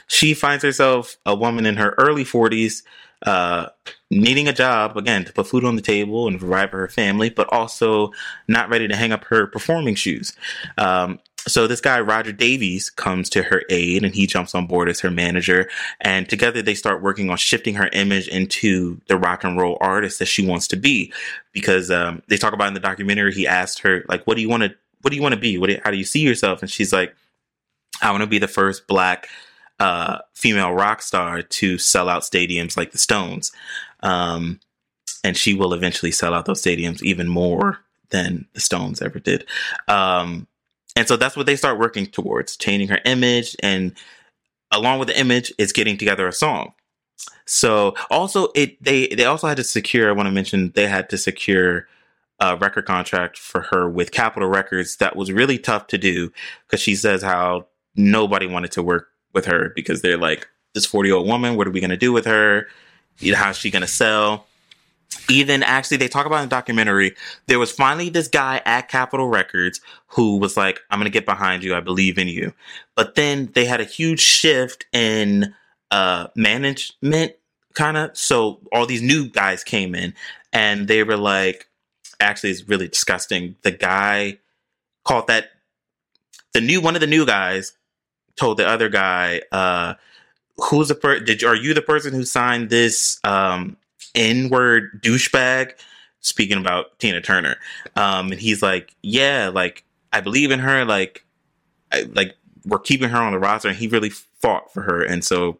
she 0.08 0.34
finds 0.34 0.64
herself 0.64 1.16
a 1.24 1.34
woman 1.34 1.66
in 1.66 1.76
her 1.76 1.94
early 1.98 2.24
40s, 2.24 2.82
uh, 3.26 3.66
needing 4.10 4.48
a 4.48 4.52
job 4.52 4.96
again 4.96 5.24
to 5.24 5.32
put 5.32 5.46
food 5.46 5.64
on 5.64 5.76
the 5.76 5.82
table 5.82 6.28
and 6.28 6.38
provide 6.38 6.70
for 6.70 6.78
her 6.78 6.88
family, 6.88 7.30
but 7.30 7.52
also 7.52 8.12
not 8.46 8.68
ready 8.68 8.88
to 8.88 8.96
hang 8.96 9.12
up 9.12 9.24
her 9.24 9.46
performing 9.46 9.94
shoes. 9.94 10.32
Um, 10.76 11.18
so 11.46 11.66
this 11.66 11.80
guy 11.80 12.00
Roger 12.00 12.32
Davies 12.32 12.90
comes 12.90 13.30
to 13.30 13.42
her 13.42 13.62
aid, 13.70 14.04
and 14.04 14.14
he 14.14 14.26
jumps 14.26 14.54
on 14.54 14.66
board 14.66 14.88
as 14.88 15.00
her 15.00 15.10
manager. 15.10 15.68
And 16.00 16.28
together 16.28 16.62
they 16.62 16.74
start 16.74 17.02
working 17.02 17.30
on 17.30 17.36
shifting 17.38 17.74
her 17.76 17.88
image 17.92 18.28
into 18.28 19.00
the 19.08 19.16
rock 19.16 19.44
and 19.44 19.58
roll 19.58 19.78
artist 19.80 20.18
that 20.18 20.26
she 20.26 20.46
wants 20.46 20.68
to 20.68 20.76
be. 20.76 21.12
Because 21.52 21.90
um, 21.90 22.22
they 22.28 22.36
talk 22.36 22.52
about 22.52 22.68
in 22.68 22.74
the 22.74 22.80
documentary, 22.80 23.32
he 23.32 23.46
asked 23.46 23.80
her 23.80 24.04
like, 24.08 24.26
"What 24.26 24.34
do 24.36 24.42
you 24.42 24.48
want 24.48 24.64
to? 24.64 24.74
What 25.00 25.10
do 25.10 25.16
you 25.16 25.22
want 25.22 25.34
to 25.34 25.40
be? 25.40 25.58
What? 25.58 25.70
do- 25.70 25.80
How 25.82 25.90
do 25.90 25.96
you 25.96 26.04
see 26.04 26.20
yourself?" 26.20 26.60
And 26.60 26.70
she's 26.70 26.92
like, 26.92 27.14
"I 28.02 28.10
want 28.10 28.22
to 28.22 28.26
be 28.28 28.38
the 28.38 28.48
first 28.48 28.86
black." 28.86 29.28
Uh, 29.80 30.18
female 30.34 30.72
rock 30.72 31.02
star 31.02 31.42
to 31.42 31.78
sell 31.78 32.08
out 32.08 32.22
stadiums 32.22 32.76
like 32.76 32.92
the 32.92 32.98
Stones. 32.98 33.52
Um, 34.00 34.60
and 35.24 35.36
she 35.36 35.54
will 35.54 35.72
eventually 35.72 36.12
sell 36.12 36.34
out 36.34 36.46
those 36.46 36.62
stadiums 36.62 37.02
even 37.02 37.28
more 37.28 37.80
than 38.10 38.46
the 38.54 38.60
Stones 38.60 39.02
ever 39.02 39.18
did. 39.18 39.46
Um, 39.86 40.46
and 40.96 41.06
so 41.06 41.16
that's 41.16 41.36
what 41.36 41.46
they 41.46 41.56
start 41.56 41.78
working 41.78 42.06
towards, 42.06 42.56
changing 42.56 42.88
her 42.88 43.00
image. 43.04 43.56
And 43.62 43.94
along 44.70 44.98
with 44.98 45.08
the 45.08 45.18
image, 45.18 45.52
is 45.58 45.72
getting 45.72 45.96
together 45.96 46.26
a 46.26 46.32
song. 46.32 46.72
So 47.46 47.94
also 48.10 48.48
it 48.54 48.82
they 48.82 49.08
they 49.08 49.24
also 49.24 49.48
had 49.48 49.56
to 49.56 49.64
secure, 49.64 50.08
I 50.08 50.12
want 50.12 50.26
to 50.26 50.32
mention 50.32 50.72
they 50.74 50.86
had 50.86 51.08
to 51.10 51.18
secure 51.18 51.88
a 52.40 52.56
record 52.56 52.86
contract 52.86 53.38
for 53.38 53.62
her 53.62 53.88
with 53.88 54.12
Capitol 54.12 54.48
Records 54.48 54.96
that 54.96 55.16
was 55.16 55.32
really 55.32 55.58
tough 55.58 55.88
to 55.88 55.98
do 55.98 56.32
because 56.66 56.80
she 56.80 56.94
says 56.94 57.22
how 57.22 57.66
nobody 57.96 58.46
wanted 58.46 58.72
to 58.72 58.82
work 58.82 59.08
with 59.32 59.46
her 59.46 59.72
because 59.74 60.02
they're 60.02 60.18
like 60.18 60.48
this 60.74 60.86
40 60.86 61.08
year 61.08 61.16
old 61.16 61.26
woman 61.26 61.56
what 61.56 61.66
are 61.66 61.70
we 61.70 61.80
going 61.80 61.90
to 61.90 61.96
do 61.96 62.12
with 62.12 62.26
her? 62.26 62.68
How's 63.34 63.56
she 63.56 63.70
going 63.70 63.82
to 63.82 63.88
sell? 63.88 64.46
Even 65.28 65.62
actually 65.62 65.96
they 65.96 66.08
talk 66.08 66.26
about 66.26 66.42
in 66.42 66.48
the 66.48 66.54
documentary 66.54 67.14
there 67.46 67.58
was 67.58 67.72
finally 67.72 68.08
this 68.10 68.28
guy 68.28 68.60
at 68.64 68.88
capitol 68.88 69.28
records 69.28 69.80
who 70.08 70.36
was 70.36 70.56
like 70.56 70.80
i'm 70.90 70.98
going 70.98 71.10
to 71.10 71.10
get 71.10 71.26
behind 71.26 71.62
you. 71.62 71.74
I 71.74 71.80
believe 71.80 72.18
in 72.18 72.28
you. 72.28 72.52
But 72.94 73.14
then 73.14 73.50
they 73.54 73.64
had 73.64 73.80
a 73.80 73.84
huge 73.84 74.20
shift 74.20 74.86
in 74.92 75.54
uh 75.90 76.28
management 76.34 77.32
kind 77.74 77.96
of 77.96 78.16
so 78.16 78.60
all 78.72 78.86
these 78.86 79.02
new 79.02 79.28
guys 79.28 79.64
came 79.64 79.94
in 79.94 80.12
and 80.52 80.88
they 80.88 81.02
were 81.02 81.16
like 81.16 81.68
actually 82.20 82.50
it's 82.50 82.68
really 82.68 82.88
disgusting. 82.88 83.56
The 83.62 83.70
guy 83.70 84.38
called 85.04 85.26
that 85.28 85.50
the 86.52 86.60
new 86.60 86.80
one 86.80 86.94
of 86.94 87.00
the 87.00 87.06
new 87.06 87.24
guys 87.24 87.72
told 88.38 88.56
the 88.56 88.66
other 88.66 88.88
guy, 88.88 89.42
uh, 89.52 89.94
"Who's 90.56 90.88
the? 90.88 91.22
Did 91.24 91.42
you, 91.42 91.48
are 91.48 91.56
you 91.56 91.74
the 91.74 91.82
person 91.82 92.14
who 92.14 92.24
signed 92.24 92.70
this 92.70 93.20
um, 93.24 93.76
N-word 94.14 95.02
douchebag?" 95.02 95.72
Speaking 96.20 96.58
about 96.58 96.98
Tina 96.98 97.20
Turner, 97.20 97.56
um, 97.96 98.32
and 98.32 98.40
he's 98.40 98.62
like, 98.62 98.94
"Yeah, 99.02 99.50
like 99.52 99.84
I 100.12 100.20
believe 100.20 100.50
in 100.50 100.60
her. 100.60 100.84
Like, 100.84 101.24
I, 101.92 102.02
like 102.12 102.34
we're 102.64 102.78
keeping 102.78 103.08
her 103.10 103.18
on 103.18 103.32
the 103.32 103.38
roster." 103.38 103.68
And 103.68 103.76
he 103.76 103.88
really 103.88 104.10
fought 104.10 104.72
for 104.72 104.82
her, 104.82 105.02
and 105.02 105.24
so 105.24 105.58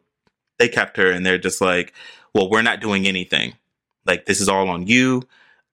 they 0.59 0.69
kept 0.69 0.97
her. 0.97 1.11
And 1.11 1.25
they're 1.25 1.39
just 1.39 1.61
like, 1.61 1.93
"Well, 2.35 2.51
we're 2.51 2.63
not 2.63 2.81
doing 2.81 3.07
anything. 3.07 3.55
Like 4.07 4.27
this 4.27 4.41
is 4.41 4.49
all 4.49 4.69
on 4.69 4.87
you. 4.87 5.23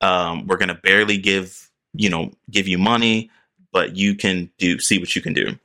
Um, 0.01 0.45
we're 0.47 0.57
gonna 0.57 0.75
barely 0.75 1.17
give 1.17 1.69
you 1.93 2.09
know 2.09 2.31
give 2.51 2.67
you 2.67 2.77
money, 2.77 3.31
but 3.71 3.95
you 3.95 4.15
can 4.15 4.51
do 4.57 4.79
see 4.79 4.99
what 4.99 5.15
you 5.15 5.21
can 5.21 5.33
do." 5.33 5.57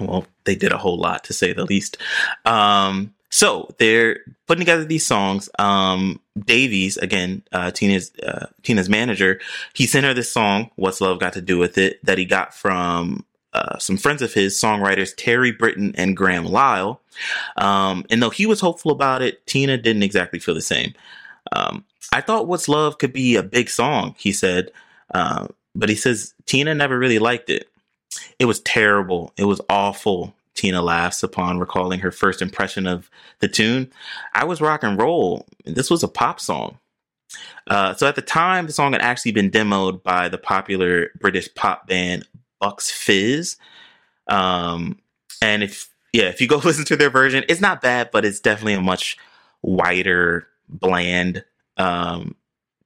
well, 0.00 0.26
they 0.44 0.54
did 0.54 0.72
a 0.72 0.78
whole 0.78 0.98
lot 0.98 1.24
to 1.24 1.32
say 1.32 1.52
the 1.52 1.64
least. 1.64 1.96
Um, 2.44 3.14
so 3.30 3.74
they're 3.78 4.20
putting 4.46 4.60
together 4.60 4.84
these 4.84 5.04
songs. 5.04 5.48
Um, 5.58 6.20
Davies, 6.38 6.96
again, 6.96 7.42
uh, 7.52 7.72
Tina's 7.72 8.12
uh, 8.22 8.46
Tina's 8.62 8.88
manager, 8.88 9.40
he 9.72 9.86
sent 9.86 10.06
her 10.06 10.14
this 10.14 10.30
song. 10.30 10.70
What's 10.76 11.00
love 11.00 11.18
got 11.18 11.32
to 11.32 11.40
do 11.40 11.58
with 11.58 11.76
it? 11.76 12.04
That 12.04 12.18
he 12.18 12.26
got 12.26 12.54
from 12.54 13.24
uh, 13.52 13.78
some 13.78 13.96
friends 13.96 14.22
of 14.22 14.32
his, 14.32 14.56
songwriters 14.56 15.14
Terry 15.16 15.52
Britten 15.52 15.94
and 15.96 16.16
Graham 16.16 16.44
Lyle. 16.44 17.00
Um, 17.56 18.04
and 18.10 18.22
though 18.22 18.30
he 18.30 18.46
was 18.46 18.60
hopeful 18.60 18.92
about 18.92 19.22
it, 19.22 19.46
Tina 19.46 19.78
didn't 19.78 20.02
exactly 20.02 20.38
feel 20.38 20.54
the 20.54 20.60
same. 20.60 20.94
Um, 21.52 21.84
I 22.12 22.20
thought 22.20 22.46
"What's 22.46 22.68
Love" 22.68 22.98
could 22.98 23.12
be 23.12 23.36
a 23.36 23.42
big 23.42 23.68
song, 23.68 24.14
he 24.18 24.32
said, 24.32 24.70
uh, 25.12 25.48
but 25.74 25.88
he 25.88 25.96
says 25.96 26.34
Tina 26.46 26.74
never 26.74 26.98
really 26.98 27.18
liked 27.18 27.50
it. 27.50 27.68
It 28.38 28.46
was 28.46 28.60
terrible. 28.60 29.32
It 29.36 29.44
was 29.44 29.60
awful. 29.68 30.34
Tina 30.54 30.82
laughs 30.82 31.22
upon 31.22 31.58
recalling 31.58 32.00
her 32.00 32.10
first 32.10 32.40
impression 32.40 32.86
of 32.86 33.10
the 33.40 33.48
tune. 33.48 33.90
I 34.34 34.44
was 34.44 34.60
rock 34.60 34.82
and 34.82 34.98
roll. 34.98 35.46
This 35.64 35.90
was 35.90 36.02
a 36.02 36.08
pop 36.08 36.40
song. 36.40 36.78
Uh, 37.66 37.94
so 37.94 38.06
at 38.06 38.14
the 38.14 38.22
time, 38.22 38.66
the 38.66 38.72
song 38.72 38.92
had 38.92 39.02
actually 39.02 39.32
been 39.32 39.50
demoed 39.50 40.02
by 40.02 40.28
the 40.28 40.38
popular 40.38 41.10
British 41.18 41.52
pop 41.54 41.88
band 41.88 42.26
Bucks 42.60 42.90
Fizz. 42.90 43.56
Um, 44.28 44.98
and 45.42 45.62
if 45.62 45.90
yeah, 46.12 46.24
if 46.24 46.40
you 46.40 46.46
go 46.46 46.56
listen 46.64 46.84
to 46.86 46.96
their 46.96 47.10
version, 47.10 47.44
it's 47.48 47.60
not 47.60 47.82
bad, 47.82 48.10
but 48.12 48.24
it's 48.24 48.40
definitely 48.40 48.74
a 48.74 48.80
much 48.80 49.18
whiter, 49.60 50.46
bland 50.68 51.44
um, 51.76 52.36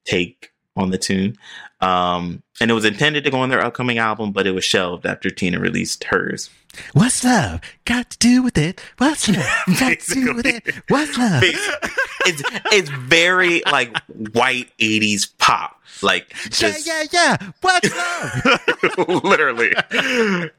take 0.05 0.53
on 0.79 0.91
the 0.91 0.99
tune. 0.99 1.37
Um, 1.81 2.43
and 2.61 2.71
it 2.71 2.75
was 2.75 2.85
intended 2.85 3.25
to 3.25 3.31
go 3.31 3.39
on 3.39 3.51
their 3.51 3.65
upcoming 3.65 3.99
album, 3.99 4.33
but 4.33 4.47
it 4.47 4.51
was 4.53 4.65
shelved 4.65 5.07
after 5.07 5.31
Tina 5.31 5.61
released 5.61 6.05
hers. 6.05 6.51
What's 6.93 7.25
love 7.25 7.61
got 7.85 8.11
to 8.11 8.19
do 8.19 8.43
with 8.43 8.59
it? 8.59 8.81
What's 8.99 9.29
love 9.29 9.47
got 9.81 10.01
to 10.01 10.15
do 10.15 10.35
with 10.35 10.47
it? 10.47 10.75
What's 10.89 11.17
love? 11.17 11.43
It's 11.45 12.43
it's 12.73 12.91
very 12.91 13.63
like 13.71 13.97
white 14.33 14.71
'80s 14.79 15.33
pop, 15.39 15.81
like 16.03 16.29
just 16.51 16.87
yeah, 16.87 17.05
yeah, 17.11 17.37
yeah. 17.41 17.51
What's 17.61 17.97
love? 17.97 19.25
literally, 19.25 19.73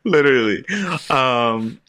literally. 0.04 0.66
Um, 1.10 1.80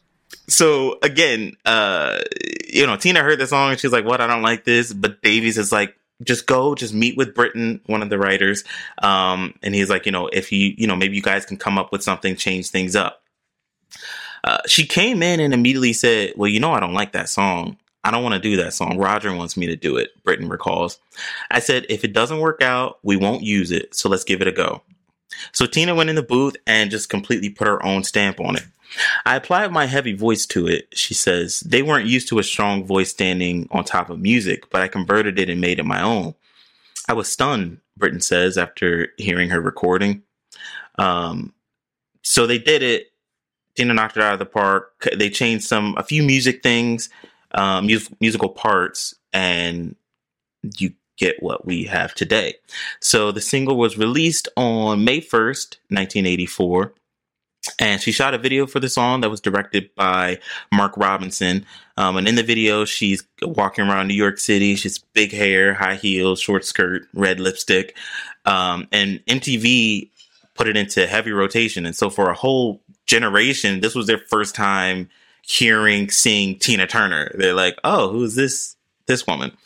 so 0.47 0.99
again, 1.01 1.55
uh, 1.65 2.19
you 2.67 2.85
know, 2.85 2.97
Tina 2.97 3.23
heard 3.23 3.39
the 3.39 3.47
song 3.47 3.71
and 3.71 3.79
she's 3.79 3.91
like, 3.91 4.05
"What? 4.05 4.21
I 4.21 4.27
don't 4.27 4.41
like 4.41 4.65
this." 4.65 4.93
But 4.93 5.21
Davies 5.21 5.57
is 5.57 5.71
like, 5.71 5.95
just 6.23 6.47
go, 6.47 6.75
just 6.75 6.93
meet 6.93 7.17
with 7.17 7.33
Britten, 7.33 7.81
one 7.85 8.01
of 8.01 8.09
the 8.09 8.17
writers. 8.17 8.63
Um, 9.01 9.55
and 9.63 9.75
he's 9.75 9.89
like, 9.89 10.05
you 10.05 10.11
know, 10.11 10.27
if 10.27 10.51
you, 10.51 10.73
you 10.77 10.87
know, 10.87 10.95
maybe 10.95 11.15
you 11.15 11.21
guys 11.21 11.45
can 11.45 11.57
come 11.57 11.77
up 11.77 11.91
with 11.91 12.03
something, 12.03 12.35
change 12.35 12.69
things 12.69 12.95
up. 12.95 13.23
Uh, 14.43 14.59
she 14.67 14.85
came 14.85 15.21
in 15.21 15.39
and 15.39 15.53
immediately 15.53 15.93
said, 15.93 16.33
well, 16.35 16.49
you 16.49 16.59
know, 16.59 16.71
I 16.71 16.79
don't 16.79 16.93
like 16.93 17.11
that 17.11 17.29
song. 17.29 17.77
I 18.03 18.09
don't 18.09 18.23
want 18.23 18.33
to 18.33 18.39
do 18.39 18.57
that 18.57 18.73
song. 18.73 18.97
Roger 18.97 19.33
wants 19.35 19.55
me 19.55 19.67
to 19.67 19.75
do 19.75 19.97
it, 19.97 20.09
Britten 20.23 20.49
recalls. 20.49 20.99
I 21.51 21.59
said, 21.59 21.85
if 21.89 22.03
it 22.03 22.13
doesn't 22.13 22.39
work 22.39 22.61
out, 22.61 22.97
we 23.03 23.15
won't 23.15 23.43
use 23.43 23.69
it. 23.71 23.93
So 23.93 24.09
let's 24.09 24.23
give 24.23 24.41
it 24.41 24.47
a 24.47 24.51
go. 24.51 24.81
So 25.51 25.65
Tina 25.65 25.93
went 25.95 26.09
in 26.09 26.15
the 26.15 26.23
booth 26.23 26.55
and 26.65 26.89
just 26.89 27.09
completely 27.09 27.49
put 27.49 27.67
her 27.67 27.83
own 27.85 28.03
stamp 28.03 28.39
on 28.39 28.55
it. 28.55 28.63
I 29.25 29.35
applied 29.35 29.71
my 29.71 29.85
heavy 29.85 30.13
voice 30.13 30.45
to 30.47 30.67
it, 30.67 30.87
she 30.93 31.13
says. 31.13 31.61
They 31.61 31.81
weren't 31.81 32.07
used 32.07 32.27
to 32.29 32.39
a 32.39 32.43
strong 32.43 32.85
voice 32.85 33.09
standing 33.09 33.67
on 33.71 33.83
top 33.83 34.09
of 34.09 34.19
music, 34.19 34.69
but 34.69 34.81
I 34.81 34.87
converted 34.87 35.39
it 35.39 35.49
and 35.49 35.61
made 35.61 35.79
it 35.79 35.85
my 35.85 36.01
own. 36.01 36.35
I 37.07 37.13
was 37.13 37.31
stunned, 37.31 37.79
Britten 37.97 38.21
says, 38.21 38.57
after 38.57 39.09
hearing 39.17 39.49
her 39.49 39.61
recording. 39.61 40.23
Um, 40.97 41.53
so 42.21 42.45
they 42.45 42.57
did 42.57 42.83
it. 42.83 43.11
Tina 43.75 43.93
knocked 43.93 44.17
it 44.17 44.23
out 44.23 44.33
of 44.33 44.39
the 44.39 44.45
park. 44.45 45.07
They 45.15 45.29
changed 45.29 45.65
some, 45.65 45.95
a 45.97 46.03
few 46.03 46.23
music 46.23 46.61
things, 46.61 47.09
um, 47.53 47.87
mus- 47.87 48.09
musical 48.19 48.49
parts, 48.49 49.15
and 49.33 49.95
you 50.77 50.93
get 51.17 51.41
what 51.41 51.65
we 51.65 51.85
have 51.85 52.13
today. 52.13 52.55
So 52.99 53.31
the 53.31 53.41
single 53.41 53.77
was 53.77 53.97
released 53.97 54.49
on 54.57 55.03
May 55.05 55.21
1st, 55.21 55.77
1984. 55.89 56.93
And 57.81 57.99
she 57.99 58.11
shot 58.11 58.35
a 58.35 58.37
video 58.37 58.67
for 58.67 58.79
the 58.79 58.87
song 58.87 59.21
that 59.21 59.31
was 59.31 59.41
directed 59.41 59.93
by 59.95 60.39
Mark 60.71 60.95
Robinson. 60.97 61.65
Um, 61.97 62.15
and 62.15 62.27
in 62.27 62.35
the 62.35 62.43
video, 62.43 62.85
she's 62.85 63.23
walking 63.41 63.89
around 63.89 64.07
New 64.07 64.13
York 64.13 64.37
City. 64.37 64.75
She's 64.75 64.99
big 64.99 65.31
hair, 65.31 65.73
high 65.73 65.95
heels, 65.95 66.39
short 66.39 66.63
skirt, 66.63 67.07
red 67.15 67.39
lipstick. 67.39 67.97
Um, 68.45 68.87
and 68.91 69.25
MTV 69.25 70.11
put 70.53 70.67
it 70.67 70.77
into 70.77 71.07
heavy 71.07 71.31
rotation. 71.31 71.87
And 71.87 71.95
so 71.95 72.11
for 72.11 72.29
a 72.29 72.35
whole 72.35 72.83
generation, 73.07 73.79
this 73.79 73.95
was 73.95 74.05
their 74.05 74.19
first 74.29 74.53
time 74.53 75.09
hearing, 75.41 76.11
seeing 76.11 76.59
Tina 76.59 76.85
Turner. 76.85 77.31
They're 77.33 77.55
like, 77.55 77.79
oh, 77.83 78.11
who's 78.11 78.35
this, 78.35 78.75
this 79.07 79.25
woman? 79.25 79.57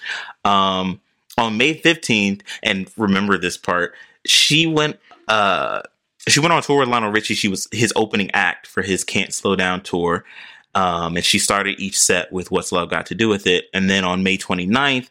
Um, 0.45 1.01
on 1.37 1.57
May 1.57 1.77
15th, 1.77 2.43
and 2.63 2.89
remember 2.95 3.37
this 3.37 3.57
part, 3.57 3.93
she 4.25 4.67
went, 4.67 4.99
uh, 5.27 5.81
she 6.27 6.39
went 6.39 6.53
on 6.53 6.61
tour 6.61 6.79
with 6.79 6.89
Lionel 6.89 7.11
Richie. 7.11 7.35
She 7.35 7.47
was 7.47 7.67
his 7.71 7.93
opening 7.95 8.31
act 8.31 8.67
for 8.67 8.81
his 8.81 9.03
Can't 9.03 9.33
Slow 9.33 9.55
Down 9.55 9.81
tour. 9.81 10.25
Um, 10.73 11.15
and 11.15 11.25
she 11.25 11.39
started 11.39 11.79
each 11.79 11.97
set 11.97 12.31
with 12.31 12.51
What's 12.51 12.71
Love 12.71 12.89
Got 12.89 13.05
to 13.07 13.15
Do 13.15 13.29
with 13.29 13.47
It. 13.47 13.65
And 13.73 13.89
then 13.89 14.03
on 14.03 14.23
May 14.23 14.37
29th, 14.37 15.09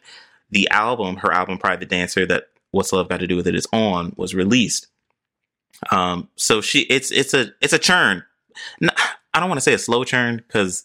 the 0.51 0.69
album, 0.69 1.17
her 1.17 1.31
album 1.31 1.57
Private 1.57 1.89
Dancer, 1.89 2.25
that 2.27 2.49
What's 2.71 2.93
Love 2.93 3.09
Got 3.09 3.21
to 3.21 3.27
Do 3.27 3.35
with 3.35 3.47
It 3.47 3.55
is 3.55 3.67
on, 3.73 4.13
was 4.15 4.35
released. 4.35 4.87
Um, 5.91 6.29
so 6.35 6.61
she, 6.61 6.81
it's, 6.81 7.11
it's 7.11 7.33
a, 7.33 7.47
it's 7.61 7.73
a 7.73 7.79
churn. 7.79 8.23
No, 8.79 8.89
I 9.33 9.39
don't 9.39 9.49
want 9.49 9.57
to 9.57 9.63
say 9.63 9.73
a 9.73 9.79
slow 9.79 10.03
churn 10.03 10.37
because 10.37 10.83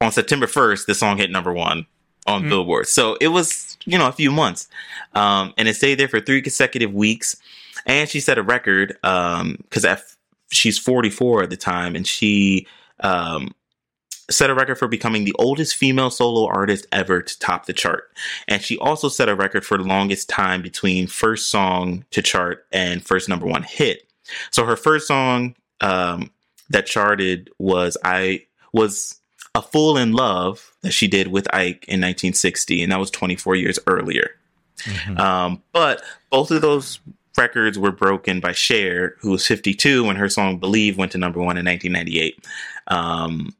on 0.00 0.12
September 0.12 0.46
1st, 0.46 0.86
the 0.86 0.94
song 0.94 1.16
hit 1.16 1.30
number 1.30 1.52
one 1.52 1.86
on 2.26 2.40
mm-hmm. 2.40 2.50
Billboard. 2.50 2.88
So 2.88 3.16
it 3.20 3.28
was, 3.28 3.78
you 3.86 3.96
know, 3.96 4.08
a 4.08 4.12
few 4.12 4.30
months. 4.30 4.68
Um, 5.14 5.54
and 5.56 5.68
it 5.68 5.74
stayed 5.74 5.94
there 5.94 6.08
for 6.08 6.20
three 6.20 6.42
consecutive 6.42 6.92
weeks 6.92 7.36
and 7.86 8.08
she 8.08 8.20
set 8.20 8.38
a 8.38 8.42
record 8.42 8.96
because 9.00 9.84
um, 9.84 9.98
she's 10.50 10.78
44 10.78 11.44
at 11.44 11.50
the 11.50 11.56
time, 11.56 11.96
and 11.96 12.06
she 12.06 12.66
um, 13.00 13.54
set 14.30 14.50
a 14.50 14.54
record 14.54 14.76
for 14.76 14.88
becoming 14.88 15.24
the 15.24 15.34
oldest 15.38 15.76
female 15.76 16.10
solo 16.10 16.46
artist 16.46 16.86
ever 16.92 17.22
to 17.22 17.38
top 17.38 17.66
the 17.66 17.72
chart. 17.72 18.10
And 18.48 18.62
she 18.62 18.76
also 18.78 19.08
set 19.08 19.28
a 19.28 19.34
record 19.34 19.64
for 19.64 19.78
the 19.78 19.84
longest 19.84 20.28
time 20.28 20.62
between 20.62 21.06
first 21.06 21.50
song 21.50 22.04
to 22.10 22.22
chart 22.22 22.66
and 22.72 23.04
first 23.04 23.28
number 23.28 23.46
one 23.46 23.62
hit. 23.62 24.02
So 24.50 24.64
her 24.64 24.76
first 24.76 25.06
song 25.06 25.54
um, 25.80 26.30
that 26.70 26.86
charted 26.86 27.50
was 27.58 27.96
I 28.04 28.46
was 28.72 29.20
a 29.54 29.62
fool 29.62 29.96
in 29.96 30.12
love 30.12 30.74
that 30.82 30.92
she 30.92 31.08
did 31.08 31.28
with 31.28 31.52
Ike 31.54 31.84
in 31.88 32.00
1960, 32.00 32.82
and 32.82 32.92
that 32.92 33.00
was 33.00 33.10
24 33.10 33.54
years 33.54 33.78
earlier. 33.86 34.30
Mm-hmm. 34.80 35.18
Um, 35.18 35.62
but 35.72 36.02
both 36.30 36.50
of 36.50 36.60
those 36.60 37.00
records 37.36 37.78
were 37.78 37.92
broken 37.92 38.40
by 38.40 38.52
Cher, 38.52 39.16
who 39.20 39.30
was 39.30 39.46
52 39.46 40.04
when 40.04 40.16
her 40.16 40.28
song 40.28 40.58
Believe 40.58 40.96
went 40.96 41.12
to 41.12 41.18
number 41.18 41.38
one 41.38 41.56
in 41.56 41.64
1998. 41.64 42.44
Um, 42.88 43.54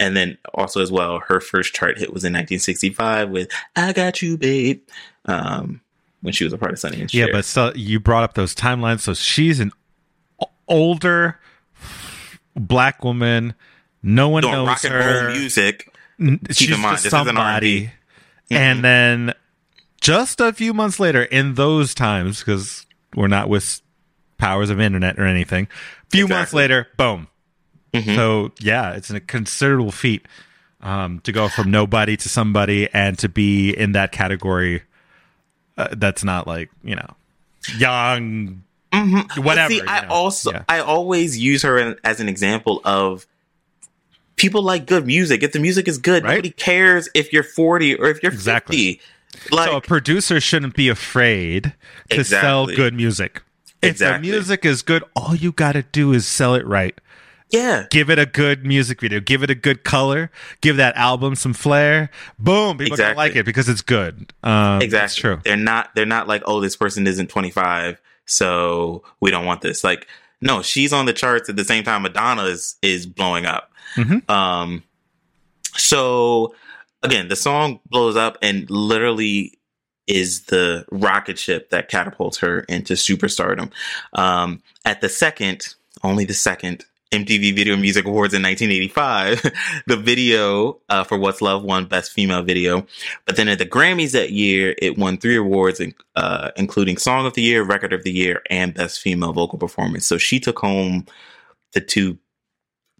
and 0.00 0.16
then 0.16 0.38
also 0.54 0.80
as 0.80 0.92
well, 0.92 1.20
her 1.26 1.40
first 1.40 1.74
chart 1.74 1.98
hit 1.98 2.12
was 2.12 2.24
in 2.24 2.32
1965 2.32 3.30
with 3.30 3.50
"I 3.74 3.92
Got 3.92 4.22
You, 4.22 4.36
Babe," 4.36 4.80
um, 5.24 5.80
when 6.20 6.32
she 6.32 6.44
was 6.44 6.52
a 6.52 6.58
part 6.58 6.72
of 6.72 6.78
Sonny 6.78 7.00
and 7.00 7.10
Cher. 7.10 7.26
Yeah, 7.26 7.32
but 7.32 7.44
so 7.44 7.72
you 7.74 7.98
brought 7.98 8.24
up 8.24 8.34
those 8.34 8.54
timelines. 8.54 9.00
So 9.00 9.14
she's 9.14 9.58
an 9.58 9.72
older 10.68 11.40
black 12.54 13.02
woman. 13.02 13.54
No 14.02 14.28
one 14.28 14.42
Doing 14.42 14.54
knows 14.54 14.68
rock 14.68 14.84
and 14.84 14.94
her. 14.94 15.26
Roll 15.26 15.36
music. 15.36 15.92
Keep 16.18 16.70
in 16.70 16.80
mind, 16.80 16.98
this 16.98 17.10
somebody. 17.10 17.76
is 17.76 17.90
an 18.50 18.56
And 18.56 18.76
mm-hmm. 18.76 18.82
then 18.82 19.34
just 20.00 20.40
a 20.40 20.52
few 20.52 20.72
months 20.72 21.00
later, 21.00 21.24
in 21.24 21.54
those 21.54 21.94
times, 21.94 22.38
because 22.38 22.86
we're 23.18 23.26
not 23.26 23.48
with 23.48 23.82
powers 24.38 24.70
of 24.70 24.80
internet 24.80 25.18
or 25.18 25.24
anything. 25.24 25.64
A 25.64 26.10
few 26.10 26.24
exactly. 26.24 26.38
months 26.38 26.54
later, 26.54 26.88
boom. 26.96 27.28
Mm-hmm. 27.92 28.14
So 28.14 28.52
yeah, 28.60 28.92
it's 28.92 29.10
a 29.10 29.20
considerable 29.20 29.90
feat 29.90 30.26
um, 30.80 31.20
to 31.20 31.32
go 31.32 31.48
from 31.48 31.70
nobody 31.70 32.16
to 32.16 32.28
somebody 32.28 32.88
and 32.92 33.18
to 33.18 33.28
be 33.28 33.70
in 33.70 33.92
that 33.92 34.12
category. 34.12 34.82
Uh, 35.76 35.88
that's 35.96 36.24
not 36.24 36.46
like 36.46 36.70
you 36.82 36.94
know 36.94 37.14
young, 37.76 38.62
mm-hmm. 38.92 39.42
whatever. 39.42 39.74
See, 39.74 39.82
I 39.86 40.02
know? 40.02 40.08
also 40.12 40.52
yeah. 40.52 40.64
I 40.68 40.80
always 40.80 41.36
use 41.36 41.62
her 41.62 41.96
as 42.04 42.20
an 42.20 42.28
example 42.28 42.80
of 42.84 43.26
people 44.36 44.62
like 44.62 44.86
good 44.86 45.06
music. 45.06 45.42
If 45.42 45.52
the 45.52 45.60
music 45.60 45.88
is 45.88 45.98
good, 45.98 46.22
right? 46.22 46.30
nobody 46.30 46.50
cares 46.50 47.08
if 47.14 47.32
you're 47.32 47.42
40 47.42 47.96
or 47.96 48.06
if 48.06 48.22
you're 48.22 48.32
exactly. 48.32 48.94
50. 48.94 49.00
Like, 49.50 49.70
so 49.70 49.76
a 49.76 49.80
producer 49.80 50.40
shouldn't 50.40 50.74
be 50.74 50.88
afraid 50.88 51.74
to 52.10 52.20
exactly. 52.20 52.24
sell 52.24 52.66
good 52.66 52.94
music. 52.94 53.42
If 53.80 53.92
exactly. 53.92 54.28
the 54.28 54.32
music 54.32 54.64
is 54.64 54.82
good, 54.82 55.04
all 55.14 55.34
you 55.34 55.52
got 55.52 55.72
to 55.72 55.82
do 55.82 56.12
is 56.12 56.26
sell 56.26 56.54
it 56.54 56.66
right. 56.66 56.98
Yeah. 57.50 57.86
Give 57.90 58.10
it 58.10 58.18
a 58.18 58.26
good 58.26 58.66
music 58.66 59.00
video. 59.00 59.20
Give 59.20 59.42
it 59.42 59.50
a 59.50 59.54
good 59.54 59.84
color. 59.84 60.30
Give 60.60 60.76
that 60.76 60.96
album 60.96 61.34
some 61.34 61.54
flair. 61.54 62.10
Boom. 62.38 62.76
People 62.76 62.94
exactly. 62.94 63.16
like 63.16 63.36
it 63.36 63.46
because 63.46 63.68
it's 63.68 63.80
good. 63.80 64.32
Um, 64.42 64.82
exactly. 64.82 65.20
true. 65.20 65.40
They're 65.44 65.56
not. 65.56 65.94
They're 65.94 66.06
not 66.06 66.28
like, 66.28 66.42
oh, 66.46 66.60
this 66.60 66.76
person 66.76 67.06
isn't 67.06 67.28
25, 67.28 68.00
so 68.26 69.02
we 69.20 69.30
don't 69.30 69.46
want 69.46 69.62
this. 69.62 69.82
Like, 69.82 70.06
no, 70.40 70.62
she's 70.62 70.92
on 70.92 71.06
the 71.06 71.12
charts 71.12 71.48
at 71.48 71.56
the 71.56 71.64
same 71.64 71.84
time 71.84 72.02
Madonna 72.02 72.44
is 72.44 72.76
is 72.82 73.06
blowing 73.06 73.46
up. 73.46 73.72
Mm-hmm. 73.96 74.30
Um. 74.30 74.82
So 75.74 76.54
again, 77.02 77.28
the 77.28 77.36
song 77.36 77.80
blows 77.86 78.16
up 78.16 78.38
and 78.42 78.68
literally 78.70 79.58
is 80.06 80.44
the 80.46 80.84
rocket 80.90 81.38
ship 81.38 81.70
that 81.70 81.88
catapults 81.88 82.38
her 82.38 82.60
into 82.60 82.94
superstardom. 82.94 83.70
Um, 84.14 84.62
at 84.84 85.00
the 85.00 85.08
second, 85.08 85.74
only 86.02 86.24
the 86.24 86.34
second 86.34 86.84
MTV 87.12 87.54
Video 87.54 87.76
Music 87.76 88.04
Awards 88.04 88.34
in 88.34 88.42
1985, 88.42 89.42
the 89.86 89.96
video 89.96 90.80
uh, 90.88 91.04
for 91.04 91.18
What's 91.18 91.40
Love 91.40 91.62
won 91.62 91.86
Best 91.86 92.12
Female 92.12 92.42
Video. 92.42 92.86
But 93.26 93.36
then 93.36 93.48
at 93.48 93.58
the 93.58 93.66
Grammys 93.66 94.12
that 94.12 94.32
year, 94.32 94.74
it 94.78 94.98
won 94.98 95.18
three 95.18 95.36
awards, 95.36 95.80
uh, 96.16 96.50
including 96.56 96.96
Song 96.96 97.26
of 97.26 97.34
the 97.34 97.42
Year, 97.42 97.62
Record 97.62 97.92
of 97.92 98.02
the 98.02 98.12
Year, 98.12 98.42
and 98.50 98.74
Best 98.74 99.00
Female 99.00 99.32
Vocal 99.32 99.58
Performance. 99.58 100.06
So 100.06 100.18
she 100.18 100.40
took 100.40 100.58
home 100.58 101.06
the 101.72 101.80
two, 101.80 102.18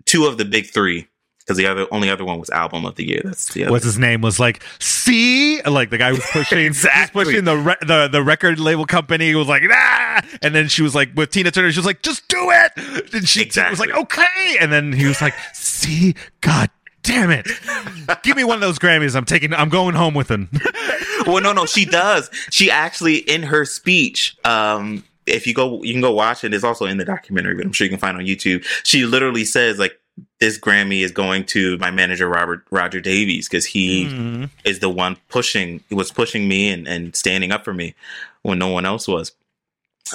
two 0.04 0.26
of 0.26 0.38
the 0.38 0.44
big 0.44 0.66
three 0.66 1.06
because 1.48 1.56
the 1.56 1.66
other 1.66 1.86
only 1.90 2.10
other 2.10 2.26
one 2.26 2.38
was 2.38 2.50
album 2.50 2.84
of 2.84 2.96
the 2.96 3.08
year. 3.08 3.22
That's 3.24 3.54
the 3.54 3.64
other. 3.64 3.72
What's 3.72 3.84
his 3.84 3.98
name 3.98 4.20
was 4.20 4.38
like 4.38 4.62
see 4.80 5.62
like 5.62 5.88
the 5.88 5.96
guy 5.96 6.12
was 6.12 6.24
pushing 6.30 6.58
exactly 6.58 7.24
pushing 7.24 7.44
the 7.44 7.56
re- 7.56 7.76
the 7.80 8.08
the 8.12 8.22
record 8.22 8.60
label 8.60 8.84
company 8.84 9.34
was 9.34 9.48
like 9.48 9.62
ah, 9.70 10.20
and 10.42 10.54
then 10.54 10.68
she 10.68 10.82
was 10.82 10.94
like 10.94 11.10
with 11.16 11.30
Tina 11.30 11.50
Turner 11.50 11.72
she 11.72 11.78
was 11.78 11.86
like 11.86 12.02
just 12.02 12.28
do 12.28 12.50
it, 12.50 13.14
and 13.14 13.26
she 13.26 13.40
exactly. 13.40 13.70
was 13.70 13.80
like 13.80 13.96
okay, 13.96 14.56
and 14.60 14.70
then 14.70 14.92
he 14.92 15.06
was 15.06 15.22
like 15.22 15.32
see 15.54 16.14
God 16.42 16.68
damn 17.02 17.30
it, 17.30 17.48
give 18.22 18.36
me 18.36 18.44
one 18.44 18.56
of 18.56 18.60
those 18.60 18.78
Grammys. 18.78 19.16
I'm 19.16 19.24
taking 19.24 19.54
I'm 19.54 19.70
going 19.70 19.94
home 19.94 20.12
with 20.12 20.28
them. 20.28 20.50
well, 21.26 21.42
no, 21.42 21.54
no, 21.54 21.64
she 21.64 21.86
does. 21.86 22.30
She 22.50 22.70
actually 22.70 23.16
in 23.16 23.42
her 23.44 23.64
speech. 23.64 24.36
um 24.44 25.02
if 25.24 25.46
you 25.46 25.52
go, 25.52 25.82
you 25.82 25.92
can 25.92 26.00
go 26.00 26.10
watch 26.10 26.42
it. 26.42 26.54
It's 26.54 26.64
also 26.64 26.86
in 26.86 26.96
the 26.96 27.04
documentary, 27.04 27.54
but 27.54 27.66
I'm 27.66 27.72
sure 27.72 27.84
you 27.84 27.90
can 27.90 27.98
find 27.98 28.16
on 28.16 28.24
YouTube. 28.24 28.64
She 28.84 29.04
literally 29.04 29.44
says 29.44 29.78
like 29.78 29.98
this 30.40 30.58
Grammy 30.58 31.02
is 31.02 31.12
going 31.12 31.44
to 31.46 31.78
my 31.78 31.90
manager 31.90 32.28
Robert 32.28 32.64
Roger 32.70 33.00
Davies 33.00 33.48
because 33.48 33.66
he 33.66 34.06
mm-hmm. 34.06 34.44
is 34.64 34.80
the 34.80 34.90
one 34.90 35.16
pushing 35.28 35.82
was 35.90 36.10
pushing 36.10 36.48
me 36.48 36.70
and, 36.70 36.86
and 36.86 37.14
standing 37.14 37.52
up 37.52 37.64
for 37.64 37.74
me 37.74 37.94
when 38.42 38.58
no 38.58 38.68
one 38.68 38.84
else 38.86 39.06
was. 39.08 39.32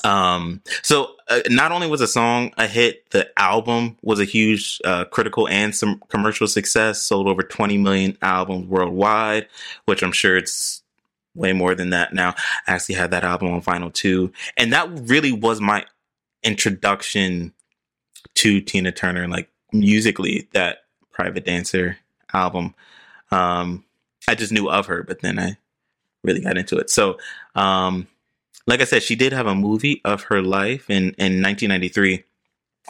Um, 0.03 0.61
so 0.81 1.11
uh, 1.29 1.41
not 1.49 1.71
only 1.71 1.87
was 1.87 1.99
the 1.99 2.07
song 2.07 2.51
a 2.57 2.67
hit, 2.67 3.09
the 3.11 3.29
album 3.39 3.97
was 4.01 4.19
a 4.19 4.25
huge 4.25 4.81
uh, 4.83 5.05
critical 5.05 5.47
and 5.47 5.75
some 5.75 6.01
commercial 6.09 6.47
success. 6.47 7.01
Sold 7.01 7.27
over 7.27 7.43
20 7.43 7.77
million 7.77 8.17
albums 8.21 8.67
worldwide, 8.67 9.47
which 9.85 10.01
I'm 10.01 10.11
sure 10.11 10.35
it's 10.37 10.81
way 11.35 11.53
more 11.53 11.75
than 11.75 11.91
that 11.91 12.13
now. 12.13 12.35
I 12.67 12.73
actually 12.73 12.95
had 12.95 13.11
that 13.11 13.23
album 13.23 13.51
on 13.51 13.61
vinyl 13.61 13.93
too. 13.93 14.31
And 14.57 14.73
that 14.73 14.89
really 15.07 15.31
was 15.31 15.61
my 15.61 15.85
introduction 16.43 17.53
to 18.35 18.61
Tina 18.61 18.91
Turner, 18.91 19.23
and 19.23 19.31
like 19.31 19.49
musically, 19.73 20.47
that 20.53 20.79
Private 21.11 21.45
Dancer 21.45 21.97
album. 22.33 22.73
Um, 23.31 23.83
I 24.27 24.35
just 24.35 24.51
knew 24.51 24.69
of 24.69 24.85
her, 24.87 25.03
but 25.03 25.21
then 25.21 25.39
I 25.39 25.57
really 26.23 26.41
got 26.41 26.57
into 26.57 26.77
it. 26.77 26.89
So, 26.89 27.17
um, 27.55 28.07
like 28.65 28.81
I 28.81 28.85
said, 28.85 29.03
she 29.03 29.15
did 29.15 29.33
have 29.33 29.47
a 29.47 29.55
movie 29.55 30.01
of 30.05 30.23
her 30.23 30.41
life 30.41 30.89
in, 30.89 31.09
in 31.17 31.41
1993. 31.41 32.23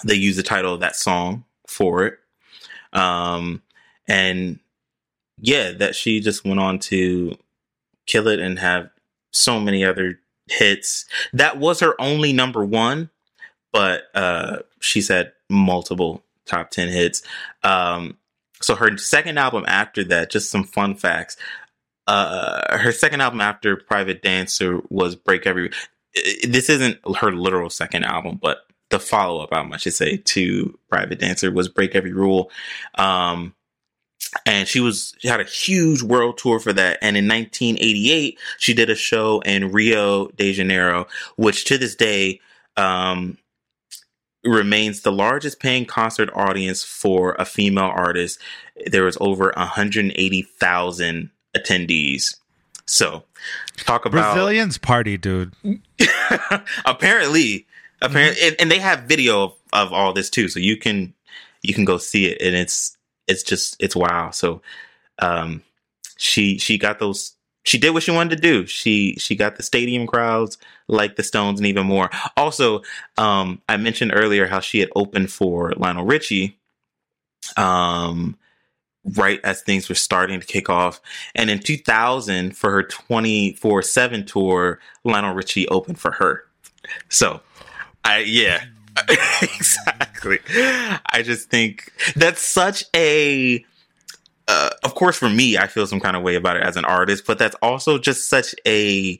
They 0.06 0.14
used 0.14 0.38
the 0.38 0.44
title 0.44 0.74
of 0.74 0.82
that 0.82 0.96
song 0.96 1.46
for 1.68 2.06
it. 2.06 2.20
Um, 2.94 3.64
and 4.08 4.60
yeah, 5.40 5.72
that 5.72 5.96
she 5.96 6.20
just 6.20 6.46
went 6.46 6.60
on 6.60 6.78
to 6.80 7.36
kill 8.06 8.28
it 8.28 8.40
and 8.40 8.60
have 8.60 8.90
so 9.32 9.60
many 9.60 9.84
other 9.84 10.20
hits. 10.48 11.06
That 11.34 11.58
was 11.58 11.80
her 11.80 12.00
only 12.00 12.34
number 12.34 12.64
one, 12.64 13.10
but 13.72 14.04
uh, 14.14 14.60
she's 14.80 15.08
had 15.08 15.32
multiple 15.50 16.24
top 16.46 16.72
10 16.72 16.90
hits. 16.90 17.24
Um, 17.64 18.18
so 18.62 18.76
her 18.76 18.98
second 18.98 19.38
album 19.38 19.66
after 19.68 20.04
that, 20.06 20.32
just 20.32 20.50
some 20.50 20.64
fun 20.64 20.96
facts. 20.96 21.38
Uh, 22.08 22.78
her 22.78 22.92
second 22.92 23.22
album 23.22 23.42
after 23.42 23.76
Private 23.76 24.22
Dancer 24.22 24.82
was 24.90 25.16
Break 25.16 25.46
Every. 25.46 25.72
This 26.48 26.70
isn't 26.70 27.00
her 27.18 27.32
literal 27.32 27.70
second 27.70 28.04
album, 28.04 28.40
but 28.42 28.66
the 28.90 29.00
follow 29.00 29.42
up 29.42 29.52
album, 29.52 29.74
I 29.74 29.78
should 29.78 29.94
say, 29.94 30.18
to 30.18 30.78
Private 30.90 31.20
Dancer 31.20 31.52
was 31.52 31.70
Break 31.70 31.96
Every 31.96 32.14
Rule. 32.14 32.52
Um, 32.96 33.56
and 34.46 34.68
she 34.68 34.80
was 34.80 35.16
she 35.20 35.28
had 35.28 35.40
a 35.40 35.46
huge 35.46 36.02
world 36.02 36.38
tour 36.38 36.60
for 36.60 36.74
that 36.74 36.98
and 37.02 37.16
in 37.16 37.28
1988 37.28 38.40
she 38.58 38.74
did 38.74 38.90
a 38.90 38.96
show 38.96 39.42
in 39.42 39.72
rio 39.72 40.28
de 40.30 40.54
janeiro 40.54 41.06
which 41.36 41.66
to 41.66 41.78
this 41.78 41.96
day 41.96 42.40
um, 42.76 43.38
remains 44.44 45.02
the 45.02 45.12
largest 45.12 45.60
paying 45.60 45.86
concert 45.86 46.30
audience 46.34 46.84
for 46.84 47.36
a 47.40 47.46
female 47.46 47.92
artist 47.96 48.40
there 48.88 49.04
was 49.04 49.18
over 49.22 49.54
180000 49.56 51.30
attendees 51.56 52.38
so 52.86 53.24
talk 53.78 54.06
about 54.06 54.34
brazilians 54.34 54.78
party 54.78 55.18
dude 55.18 55.54
apparently 56.86 57.66
apparently 58.02 58.42
mm-hmm. 58.42 58.48
and, 58.48 58.56
and, 58.60 58.72
they 58.72 58.80
have 58.80 59.04
video 59.04 59.44
of, 59.44 59.54
of 59.72 59.94
all 59.94 60.12
this 60.12 60.30
too 60.30 60.48
so 60.48 60.60
you 60.60 60.76
can 60.76 61.14
you 61.62 61.74
can 61.74 61.86
go 61.86 61.98
see 61.98 62.26
it 62.26 62.42
and 62.42 62.56
it's 62.56 62.98
it's 63.28 63.44
just 63.44 63.76
it's 63.80 63.96
wow. 63.96 64.30
So 64.32 64.62
um 65.20 65.64
she 66.18 66.58
she 66.58 66.78
got 66.78 67.00
those 67.00 67.34
she 67.64 67.78
did 67.78 67.92
what 67.92 68.04
she 68.04 68.12
wanted 68.12 68.36
to 68.36 68.42
do. 68.42 68.66
She 68.66 69.16
she 69.16 69.36
got 69.36 69.56
the 69.56 69.64
stadium 69.64 70.06
crowds 70.08 70.58
like 70.88 71.16
the 71.16 71.24
Stones 71.24 71.60
and 71.60 71.68
even 71.68 71.86
more. 71.86 72.10
Also, 72.38 72.82
um 73.18 73.62
I 73.68 73.78
mentioned 73.78 74.12
earlier 74.14 74.48
how 74.48 74.60
she 74.60 74.80
had 74.80 74.90
opened 74.96 75.32
for 75.32 75.74
Lionel 75.78 76.06
Richie 76.06 76.58
um 77.58 78.38
right 79.18 79.40
as 79.44 79.62
things 79.62 79.90
were 79.90 79.96
starting 79.96 80.40
to 80.40 80.46
kick 80.46 80.70
off. 80.70 81.02
And 81.36 81.50
in 81.50 81.60
2000 81.60 82.56
for 82.56 82.72
her 82.72 82.84
24/7 82.84 84.26
tour, 84.26 84.80
Lionel 85.04 85.34
Richie 85.34 85.68
opened 85.70 86.00
for 86.00 86.12
her. 86.12 86.46
So, 87.10 87.42
I 88.04 88.20
yeah, 88.20 88.64
exactly. 89.42 90.40
I 90.50 91.22
just 91.24 91.50
think 91.50 91.92
that's 92.16 92.42
such 92.42 92.86
a. 92.96 93.66
Of 94.84 94.96
course, 94.96 95.18
for 95.18 95.30
me, 95.30 95.58
I 95.58 95.68
feel 95.68 95.88
some 95.88 96.00
kind 96.00 96.16
of 96.16 96.24
way 96.24 96.36
about 96.36 96.58
it 96.58 96.64
as 96.64 96.78
an 96.78 96.86
artist, 96.86 97.26
but 97.26 97.38
that's 97.38 97.56
also 97.62 97.98
just 97.98 98.30
such 98.30 98.54
a, 98.68 99.20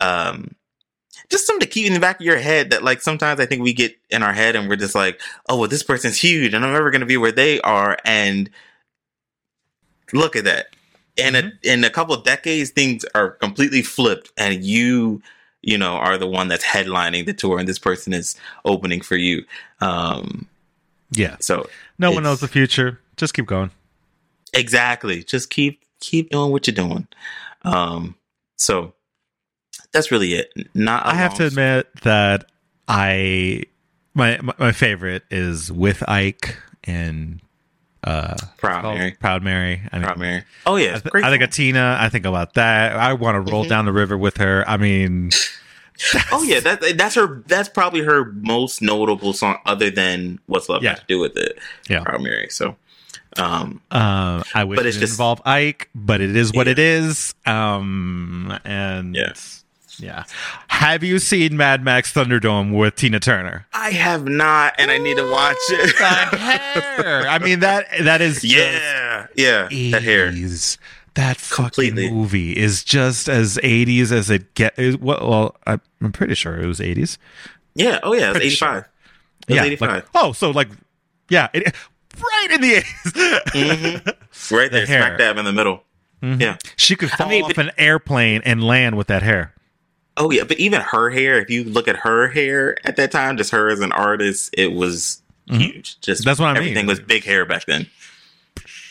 um, 0.00 0.54
just 1.30 1.46
something 1.46 1.66
to 1.66 1.72
keep 1.72 1.86
in 1.86 1.94
the 1.94 2.00
back 2.00 2.20
of 2.20 2.26
your 2.26 2.38
head 2.38 2.70
that 2.70 2.82
like 2.82 3.00
sometimes 3.00 3.40
I 3.40 3.46
think 3.46 3.62
we 3.62 3.72
get 3.72 3.96
in 4.10 4.22
our 4.22 4.32
head 4.32 4.56
and 4.56 4.68
we're 4.68 4.76
just 4.76 4.94
like, 4.94 5.20
oh, 5.48 5.58
well, 5.58 5.68
this 5.68 5.82
person's 5.82 6.20
huge 6.20 6.54
and 6.54 6.64
I'm 6.64 6.72
never 6.72 6.90
going 6.90 7.00
to 7.00 7.06
be 7.06 7.16
where 7.16 7.32
they 7.32 7.60
are. 7.60 7.98
And 8.04 8.50
look 10.12 10.36
at 10.36 10.44
that. 10.44 10.68
In 11.16 11.34
mm-hmm. 11.34 11.48
a, 11.48 11.72
in 11.72 11.84
a 11.84 11.90
couple 11.90 12.14
of 12.14 12.24
decades, 12.24 12.70
things 12.70 13.04
are 13.14 13.30
completely 13.30 13.82
flipped 13.82 14.30
and 14.36 14.62
you 14.62 15.22
you 15.62 15.76
know, 15.76 15.94
are 15.94 16.18
the 16.18 16.26
one 16.26 16.48
that's 16.48 16.64
headlining 16.64 17.26
the 17.26 17.34
tour 17.34 17.58
and 17.58 17.68
this 17.68 17.78
person 17.78 18.12
is 18.12 18.36
opening 18.64 19.00
for 19.00 19.16
you. 19.16 19.44
Um, 19.80 20.46
yeah. 21.10 21.36
So 21.40 21.68
no 21.98 22.10
one 22.10 22.22
knows 22.22 22.40
the 22.40 22.48
future. 22.48 23.00
Just 23.16 23.34
keep 23.34 23.46
going. 23.46 23.70
Exactly. 24.54 25.22
Just 25.22 25.50
keep 25.50 25.82
keep 26.00 26.30
doing 26.30 26.50
what 26.50 26.66
you're 26.66 26.74
doing. 26.74 27.06
Um, 27.62 28.16
so 28.56 28.94
that's 29.92 30.10
really 30.10 30.34
it. 30.34 30.52
Not 30.74 31.06
I 31.06 31.14
have 31.14 31.34
to 31.34 31.46
admit 31.46 31.88
that 32.02 32.50
I 32.86 33.64
my 34.14 34.38
my 34.58 34.72
favorite 34.72 35.24
is 35.30 35.72
with 35.72 36.08
Ike 36.08 36.56
and 36.84 37.40
uh 38.04 38.36
Proud 38.56 38.84
Mary. 38.94 39.12
Proud 39.12 39.42
Mary. 39.42 39.82
I 39.92 39.96
mean, 39.96 40.04
Proud 40.04 40.18
Mary. 40.18 40.44
Oh 40.66 40.76
yeah, 40.76 40.96
I, 40.96 40.98
th- 40.98 41.24
I 41.24 41.30
think 41.30 41.42
of 41.42 41.50
Tina. 41.50 41.98
I 42.00 42.08
think 42.08 42.26
about 42.26 42.54
that. 42.54 42.96
I 42.96 43.14
want 43.14 43.34
to 43.34 43.52
roll 43.52 43.62
mm-hmm. 43.62 43.70
down 43.70 43.84
the 43.84 43.92
river 43.92 44.16
with 44.16 44.38
her. 44.38 44.64
I 44.68 44.76
mean, 44.76 45.30
oh 46.32 46.42
yeah, 46.42 46.60
that 46.60 46.96
that's 46.96 47.14
her. 47.14 47.42
That's 47.46 47.68
probably 47.68 48.00
her 48.00 48.32
most 48.32 48.82
notable 48.82 49.32
song, 49.32 49.58
other 49.66 49.90
than 49.90 50.38
"What's 50.46 50.68
Love 50.68 50.82
yeah. 50.82 50.94
Got 50.94 51.00
to 51.00 51.06
Do 51.08 51.18
with 51.18 51.36
It." 51.36 51.58
Yeah, 51.88 52.02
Proud 52.02 52.22
Mary. 52.22 52.48
So, 52.50 52.76
um, 53.38 53.80
uh, 53.90 54.42
I 54.54 54.64
wish 54.64 54.76
but 54.76 54.86
it 54.86 54.92
just, 54.92 55.14
involve 55.14 55.40
Ike, 55.44 55.88
but 55.94 56.20
it 56.20 56.34
is 56.34 56.52
what 56.52 56.66
yeah. 56.66 56.72
it 56.72 56.78
is. 56.78 57.34
Um, 57.46 58.58
and 58.64 59.14
yeah. 59.14 59.32
Yeah. 60.00 60.24
Have 60.68 61.02
you 61.02 61.18
seen 61.18 61.56
Mad 61.56 61.82
Max 61.82 62.12
Thunderdome 62.12 62.76
with 62.76 62.94
Tina 62.94 63.18
Turner? 63.18 63.66
I 63.72 63.90
have 63.90 64.26
not, 64.26 64.74
and 64.78 64.90
I 64.90 64.98
need 64.98 65.16
to 65.16 65.28
watch 65.28 65.56
it. 65.70 65.96
hair. 65.96 67.26
I 67.28 67.38
mean 67.38 67.60
that 67.60 67.86
that 68.02 68.20
is 68.20 68.44
yeah, 68.56 69.26
yeah. 69.34 69.68
That 69.90 70.02
hair. 70.02 70.32
That 71.14 71.36
fucking 71.38 71.64
Completely. 71.64 72.12
movie 72.12 72.52
is 72.56 72.84
just 72.84 73.28
as 73.28 73.58
80s 73.64 74.12
as 74.12 74.30
it 74.30 74.54
get. 74.54 74.76
Well, 75.00 75.18
well, 75.28 75.56
I'm 75.66 76.12
pretty 76.12 76.34
sure 76.34 76.60
it 76.60 76.66
was 76.66 76.78
80s. 76.78 77.18
Yeah. 77.74 77.98
Oh 78.04 78.12
yeah, 78.12 78.30
it's 78.30 78.38
85. 78.38 78.50
Sure. 78.50 78.88
It 79.48 79.54
yeah. 79.56 79.64
85. 79.64 79.90
Like, 79.90 80.04
oh, 80.14 80.32
so 80.32 80.50
like, 80.50 80.68
yeah, 81.28 81.48
it, 81.52 81.74
right 82.22 82.48
in 82.52 82.60
the 82.60 82.74
80s. 82.74 83.12
mm-hmm. 83.12 84.54
Right 84.54 84.70
there, 84.70 84.80
the 84.82 84.86
smack 84.86 85.18
dab 85.18 85.36
in 85.38 85.44
the 85.44 85.52
middle. 85.52 85.82
Mm-hmm. 86.22 86.40
Yeah. 86.40 86.56
She 86.76 86.96
could 86.96 87.10
fall 87.10 87.28
I 87.28 87.30
mean, 87.30 87.44
off 87.44 87.54
but, 87.54 87.66
an 87.66 87.70
airplane 87.78 88.42
and 88.44 88.62
land 88.62 88.96
with 88.96 89.06
that 89.08 89.22
hair. 89.22 89.54
Oh 90.16 90.32
yeah, 90.32 90.42
but 90.44 90.58
even 90.58 90.80
her 90.80 91.10
hair, 91.10 91.40
if 91.40 91.48
you 91.48 91.62
look 91.64 91.86
at 91.86 91.96
her 91.96 92.28
hair 92.28 92.76
at 92.84 92.96
that 92.96 93.12
time, 93.12 93.36
just 93.36 93.52
her 93.52 93.68
as 93.68 93.80
an 93.80 93.92
artist, 93.92 94.52
it 94.58 94.72
was 94.72 95.22
mm-hmm. 95.48 95.60
huge. 95.60 96.00
Just 96.00 96.24
that's 96.24 96.40
what 96.40 96.48
I 96.48 96.58
everything 96.58 96.74
mean. 96.74 96.86
was 96.86 97.00
big 97.00 97.24
hair 97.24 97.44
back 97.44 97.66
then. 97.66 97.86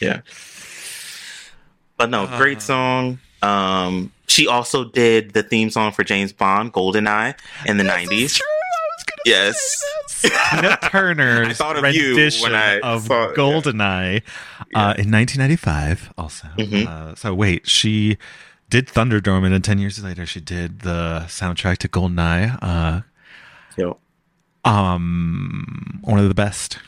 Yeah. 0.02 0.22
But 1.98 2.10
no, 2.10 2.24
uh, 2.24 2.38
great 2.38 2.62
song. 2.62 3.20
Um, 3.42 4.14
she 4.28 4.48
also 4.48 4.86
did 4.86 5.34
the 5.34 5.44
theme 5.44 5.70
song 5.70 5.92
for 5.92 6.04
James 6.04 6.32
Bond, 6.32 6.72
Goldeneye, 6.72 7.36
in 7.66 7.78
the 7.78 7.84
nineties. 7.84 8.42
Yes. 9.28 9.84
Tina 10.52 10.78
Turner's 10.84 11.60
rendition 11.60 12.56
of, 12.56 12.84
of 12.84 13.04
saw, 13.04 13.34
Goldeneye 13.34 14.22
yeah. 14.72 14.80
uh, 14.80 14.94
in 14.96 15.12
1995. 15.12 16.14
Also, 16.18 16.48
mm-hmm. 16.58 16.88
uh, 16.88 17.16
so 17.16 17.34
wait, 17.34 17.68
she 17.68 18.18
did 18.70 18.88
Thunderdome, 18.88 19.46
and 19.46 19.54
then 19.54 19.62
ten 19.62 19.80
years 19.80 20.04
later, 20.04 20.26
she 20.26 20.40
did 20.40 20.82
the 20.82 21.26
soundtrack 21.28 21.78
to 21.80 21.88
Goldeneye. 21.88 22.58
Uh, 22.62 23.02
yep. 23.78 23.98
Um, 24.66 26.00
one 26.04 26.20
of 26.20 26.28
the 26.28 26.34
best, 26.34 26.80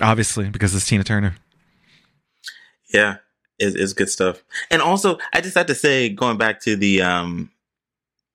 obviously, 0.00 0.50
because 0.50 0.74
it's 0.74 0.86
Tina 0.86 1.04
Turner. 1.04 1.36
Yeah, 2.92 3.16
is 3.58 3.74
is 3.74 3.92
good 3.92 4.10
stuff. 4.10 4.42
And 4.70 4.82
also, 4.82 5.18
I 5.32 5.40
just 5.40 5.56
had 5.56 5.66
to 5.68 5.74
say, 5.74 6.08
going 6.08 6.36
back 6.36 6.60
to 6.62 6.76
the 6.76 7.02
um, 7.02 7.50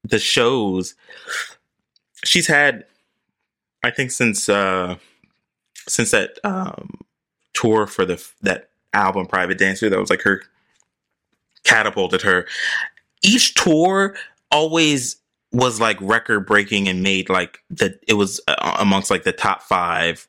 the 0.04 0.19
shows, 0.19 0.95
she's 2.24 2.48
had, 2.48 2.86
I 3.84 3.92
think, 3.92 4.12
since 4.12 4.50
uh, 4.50 4.96
since 5.88 6.12
that 6.12 6.38
um 6.44 7.00
tour 7.54 7.88
for 7.88 8.06
the 8.06 8.24
that 8.42 8.70
album, 8.94 9.26
Private 9.26 9.58
Dancer, 9.58 9.89
that 9.89 10.00
was 10.00 10.10
like 10.10 10.22
her 10.22 10.44
catapulted 11.63 12.22
her. 12.22 12.48
Each 13.24 13.54
tour 13.54 14.15
always 14.52 15.18
was 15.52 15.80
like 15.80 15.98
record 16.02 16.46
breaking 16.46 16.88
and 16.88 17.04
made 17.04 17.30
like 17.30 17.60
that 17.70 18.00
it 18.08 18.13
was 18.13 18.39
uh, 18.48 18.78
amongst 18.80 19.10
like 19.10 19.24
the 19.24 19.32
top 19.32 19.63
5 19.63 20.28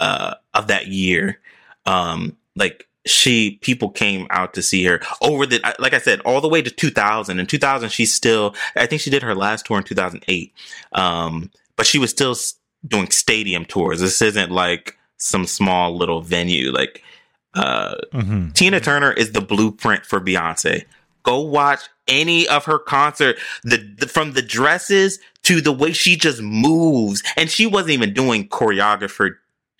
uh 0.00 0.34
of 0.54 0.66
that 0.68 0.86
year. 0.88 1.40
Um 1.86 2.36
like 2.56 2.86
she 3.06 3.58
people 3.62 3.88
came 3.90 4.26
out 4.30 4.52
to 4.54 4.62
see 4.62 4.84
her 4.84 5.00
over 5.22 5.46
the 5.46 5.60
like 5.78 5.94
I 5.94 5.98
said 5.98 6.20
all 6.20 6.40
the 6.40 6.48
way 6.48 6.60
to 6.60 6.70
2000 6.70 7.40
in 7.40 7.46
2000 7.46 7.88
she 7.88 8.04
still 8.04 8.54
I 8.76 8.86
think 8.86 9.00
she 9.00 9.08
did 9.10 9.22
her 9.22 9.34
last 9.34 9.64
tour 9.64 9.78
in 9.78 9.84
2008 9.84 10.52
um 10.92 11.50
but 11.76 11.86
she 11.86 11.98
was 11.98 12.10
still 12.10 12.34
doing 12.86 13.10
stadium 13.10 13.64
tours 13.64 14.00
this 14.00 14.22
isn't 14.22 14.50
like 14.50 14.96
some 15.16 15.46
small 15.46 15.96
little 15.96 16.22
venue 16.22 16.72
like 16.72 17.02
uh, 17.54 17.94
mm-hmm. 18.12 18.50
Tina 18.50 18.80
Turner 18.80 19.12
is 19.12 19.32
the 19.32 19.40
blueprint 19.40 20.06
for 20.06 20.20
Beyonce. 20.20 20.84
Go 21.22 21.40
watch 21.40 21.80
any 22.08 22.48
of 22.48 22.64
her 22.64 22.78
concert. 22.78 23.36
The, 23.62 23.78
the 23.98 24.06
from 24.06 24.32
the 24.32 24.42
dresses 24.42 25.18
to 25.42 25.60
the 25.60 25.72
way 25.72 25.92
she 25.92 26.16
just 26.16 26.40
moves, 26.40 27.22
and 27.36 27.50
she 27.50 27.66
wasn't 27.66 27.90
even 27.90 28.14
doing 28.14 28.48
choreographer 28.48 29.36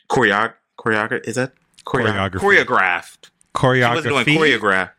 choreog 0.08 0.54
choreographer. 0.78 1.26
Is 1.26 1.36
that 1.36 1.52
choreography? 1.84 2.40
choreographed? 2.40 3.30
Choreography. 3.54 4.02
She 4.02 4.10
wasn't 4.10 4.26
doing 4.26 4.38
choreograph. 4.38 4.90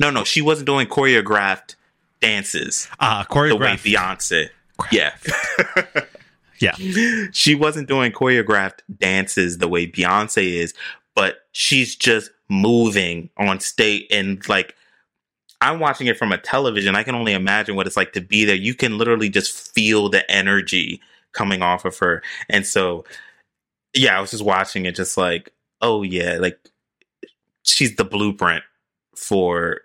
No, 0.00 0.10
no, 0.10 0.24
she 0.24 0.42
wasn't 0.42 0.66
doing 0.66 0.86
choreographed 0.86 1.74
dances. 2.20 2.88
Ah, 3.00 3.20
uh, 3.20 3.24
choreographed. 3.24 3.82
The 3.82 3.94
way 3.94 3.96
Beyonce. 3.96 4.48
Yeah. 4.92 5.14
yeah. 6.58 6.76
She 7.32 7.54
wasn't 7.54 7.88
doing 7.88 8.12
choreographed 8.12 8.80
dances 8.98 9.58
the 9.58 9.68
way 9.68 9.86
Beyonce 9.86 10.54
is, 10.54 10.74
but 11.14 11.40
she's 11.52 11.94
just 11.96 12.30
moving 12.48 13.28
on 13.36 13.58
stage 13.60 14.06
and 14.10 14.46
like 14.48 14.74
I'm 15.60 15.80
watching 15.80 16.06
it 16.06 16.18
from 16.18 16.32
a 16.32 16.38
television. 16.38 16.94
I 16.94 17.02
can 17.02 17.14
only 17.14 17.32
imagine 17.32 17.76
what 17.76 17.86
it's 17.86 17.96
like 17.96 18.12
to 18.12 18.20
be 18.20 18.44
there. 18.44 18.54
You 18.54 18.74
can 18.74 18.98
literally 18.98 19.28
just 19.28 19.74
feel 19.74 20.08
the 20.08 20.30
energy 20.30 21.00
coming 21.32 21.62
off 21.62 21.84
of 21.84 21.98
her. 21.98 22.22
And 22.48 22.66
so, 22.66 23.04
yeah, 23.94 24.16
I 24.16 24.20
was 24.20 24.30
just 24.30 24.44
watching 24.44 24.84
it, 24.86 24.94
just 24.94 25.16
like, 25.16 25.52
oh, 25.80 26.02
yeah, 26.02 26.36
like 26.38 26.58
she's 27.62 27.96
the 27.96 28.04
blueprint 28.04 28.64
for 29.14 29.80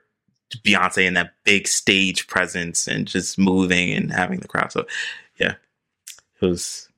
Beyonce 0.57 1.07
and 1.07 1.15
that 1.15 1.33
big 1.45 1.67
stage 1.67 2.27
presence 2.27 2.85
and 2.87 3.07
just 3.07 3.39
moving 3.39 3.91
and 3.91 4.11
having 4.11 4.39
the 4.39 4.47
crowd. 4.47 4.71
So, 4.71 4.85
yeah, 5.39 5.55
was, 6.41 6.89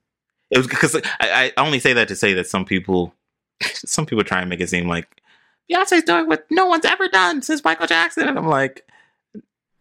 it 0.49 0.58
was 0.58 0.67
because 0.67 0.95
I, 0.95 1.51
I 1.58 1.62
only 1.62 1.79
say 1.79 1.93
that 1.93 2.08
to 2.08 2.15
say 2.15 2.34
that 2.34 2.47
some 2.47 2.65
people, 2.65 3.13
some 3.62 4.06
people 4.06 4.23
try 4.23 4.41
and 4.41 4.49
make 4.49 4.62
it 4.62 4.69
seem 4.69 4.88
like 4.88 5.21
Beyonce's 5.69 6.03
doing 6.03 6.27
what 6.27 6.45
no 6.49 6.65
one's 6.65 6.86
ever 6.86 7.08
done 7.08 7.41
since 7.41 7.63
Michael 7.63 7.88
Jackson. 7.88 8.27
And 8.27 8.38
I'm 8.38 8.47
like, 8.47 8.86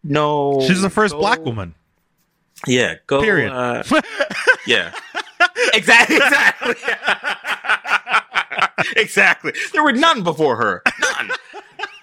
no. 0.04 0.60
She's 0.66 0.82
the 0.82 0.90
first 0.90 1.14
go. 1.14 1.20
black 1.20 1.44
woman. 1.44 1.74
Yeah. 2.66 2.96
Go. 3.06 3.20
Period. 3.20 3.52
Uh, 3.52 3.82
yeah. 4.66 4.92
exactly. 5.74 6.16
Exactly. 6.16 6.74
exactly. 8.96 9.52
There 9.72 9.82
were 9.82 9.92
none 9.92 10.22
before 10.22 10.56
her. 10.56 10.82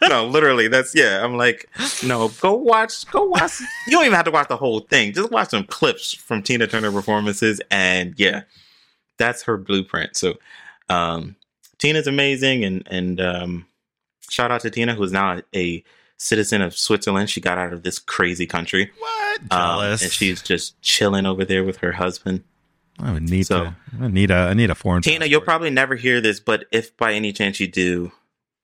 None. 0.09 0.25
no, 0.25 0.31
literally. 0.31 0.67
That's 0.67 0.93
yeah. 0.95 1.23
I'm 1.23 1.37
like, 1.37 1.69
no. 2.05 2.29
Go 2.41 2.55
watch. 2.55 3.09
Go 3.11 3.23
watch. 3.25 3.59
You 3.87 3.91
don't 3.91 4.05
even 4.05 4.15
have 4.15 4.25
to 4.25 4.31
watch 4.31 4.47
the 4.47 4.57
whole 4.57 4.81
thing. 4.81 5.13
Just 5.13 5.31
watch 5.31 5.49
some 5.49 5.63
clips 5.63 6.13
from 6.13 6.43
Tina 6.43 6.67
Turner 6.67 6.91
performances, 6.91 7.61
and 7.71 8.13
yeah, 8.17 8.41
that's 9.17 9.43
her 9.43 9.57
blueprint. 9.57 10.15
So, 10.17 10.35
um, 10.89 11.35
Tina's 11.77 12.07
amazing, 12.07 12.63
and 12.63 12.87
and 12.89 13.21
um, 13.21 13.65
Shout 14.29 14.51
out 14.51 14.61
to 14.61 14.69
Tina, 14.69 14.95
who 14.95 15.03
is 15.03 15.11
now 15.11 15.41
a 15.55 15.83
citizen 16.17 16.61
of 16.61 16.77
Switzerland. 16.77 17.29
She 17.29 17.41
got 17.41 17.57
out 17.57 17.73
of 17.73 17.83
this 17.83 17.99
crazy 17.99 18.45
country. 18.45 18.91
What? 18.97 19.41
Um, 19.41 19.47
Jealous. 19.49 20.03
and 20.03 20.11
she's 20.11 20.41
just 20.41 20.79
chilling 20.81 21.25
over 21.25 21.43
there 21.43 21.63
with 21.63 21.77
her 21.77 21.93
husband. 21.93 22.43
I 22.99 23.13
would 23.13 23.29
need 23.29 23.47
so, 23.47 23.65
to. 23.65 23.75
I 24.01 24.07
need 24.07 24.29
a. 24.29 24.35
I 24.35 24.53
need 24.53 24.69
a 24.69 24.75
foreign. 24.75 25.01
Tina, 25.01 25.15
passport. 25.15 25.31
you'll 25.31 25.41
probably 25.41 25.69
never 25.69 25.95
hear 25.95 26.19
this, 26.21 26.39
but 26.39 26.65
if 26.71 26.95
by 26.97 27.13
any 27.13 27.31
chance 27.31 27.59
you 27.59 27.67
do, 27.67 28.11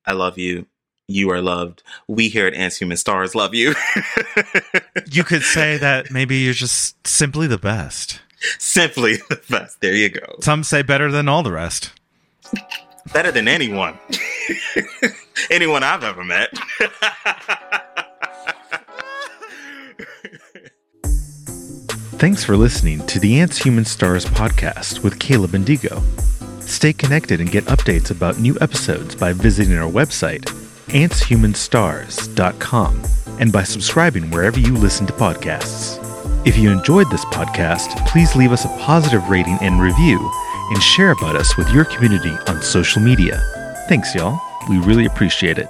I 0.06 0.14
love 0.14 0.38
you. 0.38 0.66
You 1.08 1.30
are 1.30 1.42
loved. 1.42 1.84
We 2.08 2.30
here 2.30 2.48
at 2.48 2.54
Ants 2.56 2.78
Human 2.78 2.98
Stars 2.98 3.36
love 3.36 3.54
you. 3.54 3.76
you 5.12 5.24
could 5.24 5.44
say 5.44 5.78
that 5.78 6.10
maybe 6.10 6.38
you're 6.38 6.54
just 6.54 7.06
simply 7.06 7.46
the 7.46 7.60
best. 7.60 8.22
Simply 8.58 9.18
the 9.30 9.40
best. 9.50 9.82
There 9.82 9.94
you 9.94 10.10
go. 10.10 10.38
Some 10.42 10.64
say 10.64 10.82
better 10.82 11.12
than 11.12 11.28
all 11.28 11.44
the 11.44 11.52
rest. 11.52 11.92
better 13.14 13.32
than 13.32 13.48
anyone. 13.48 14.00
anyone 15.52 15.84
I've 15.84 16.04
ever 16.04 16.24
met. 16.24 16.50
Thanks 22.18 22.44
for 22.44 22.58
listening 22.58 23.06
to 23.08 23.20
the 23.20 23.40
Ants 23.40 23.58
Human 23.60 23.86
Stars 23.86 24.26
podcast 24.26 25.04
with 25.04 25.20
Caleb 25.20 25.54
and 25.54 25.66
Digo. 25.66 26.02
Stay 26.64 26.94
connected 26.94 27.40
and 27.40 27.52
get 27.52 27.66
updates 27.66 28.10
about 28.10 28.40
new 28.40 28.58
episodes 28.62 29.14
by 29.16 29.34
visiting 29.34 29.78
our 29.78 29.92
website, 29.92 30.50
antshumansstars.com, 30.88 33.04
and 33.40 33.52
by 33.52 33.64
subscribing 33.64 34.32
wherever 34.32 34.60
you 34.60 34.74
listen 34.74 35.06
to 35.08 35.14
podcasts. 35.14 36.02
If 36.46 36.58
you 36.58 36.72
enjoyed 36.72 37.10
this 37.10 37.26
podcast, 37.26 38.06
please 38.08 38.36
leave 38.36 38.52
us 38.52 38.66
a 38.66 38.78
positive 38.80 39.30
rating 39.30 39.58
and 39.62 39.82
review 39.82 40.20
and 40.72 40.82
share 40.82 41.12
about 41.12 41.36
us 41.36 41.58
with 41.58 41.70
your 41.72 41.86
community 41.86 42.36
on 42.48 42.62
social 42.62 43.02
media. 43.02 43.42
Thanks, 43.90 44.16
y'all. 44.16 44.40
We 44.70 44.80
really 44.80 45.06
appreciate 45.06 45.58
it. 45.58 45.68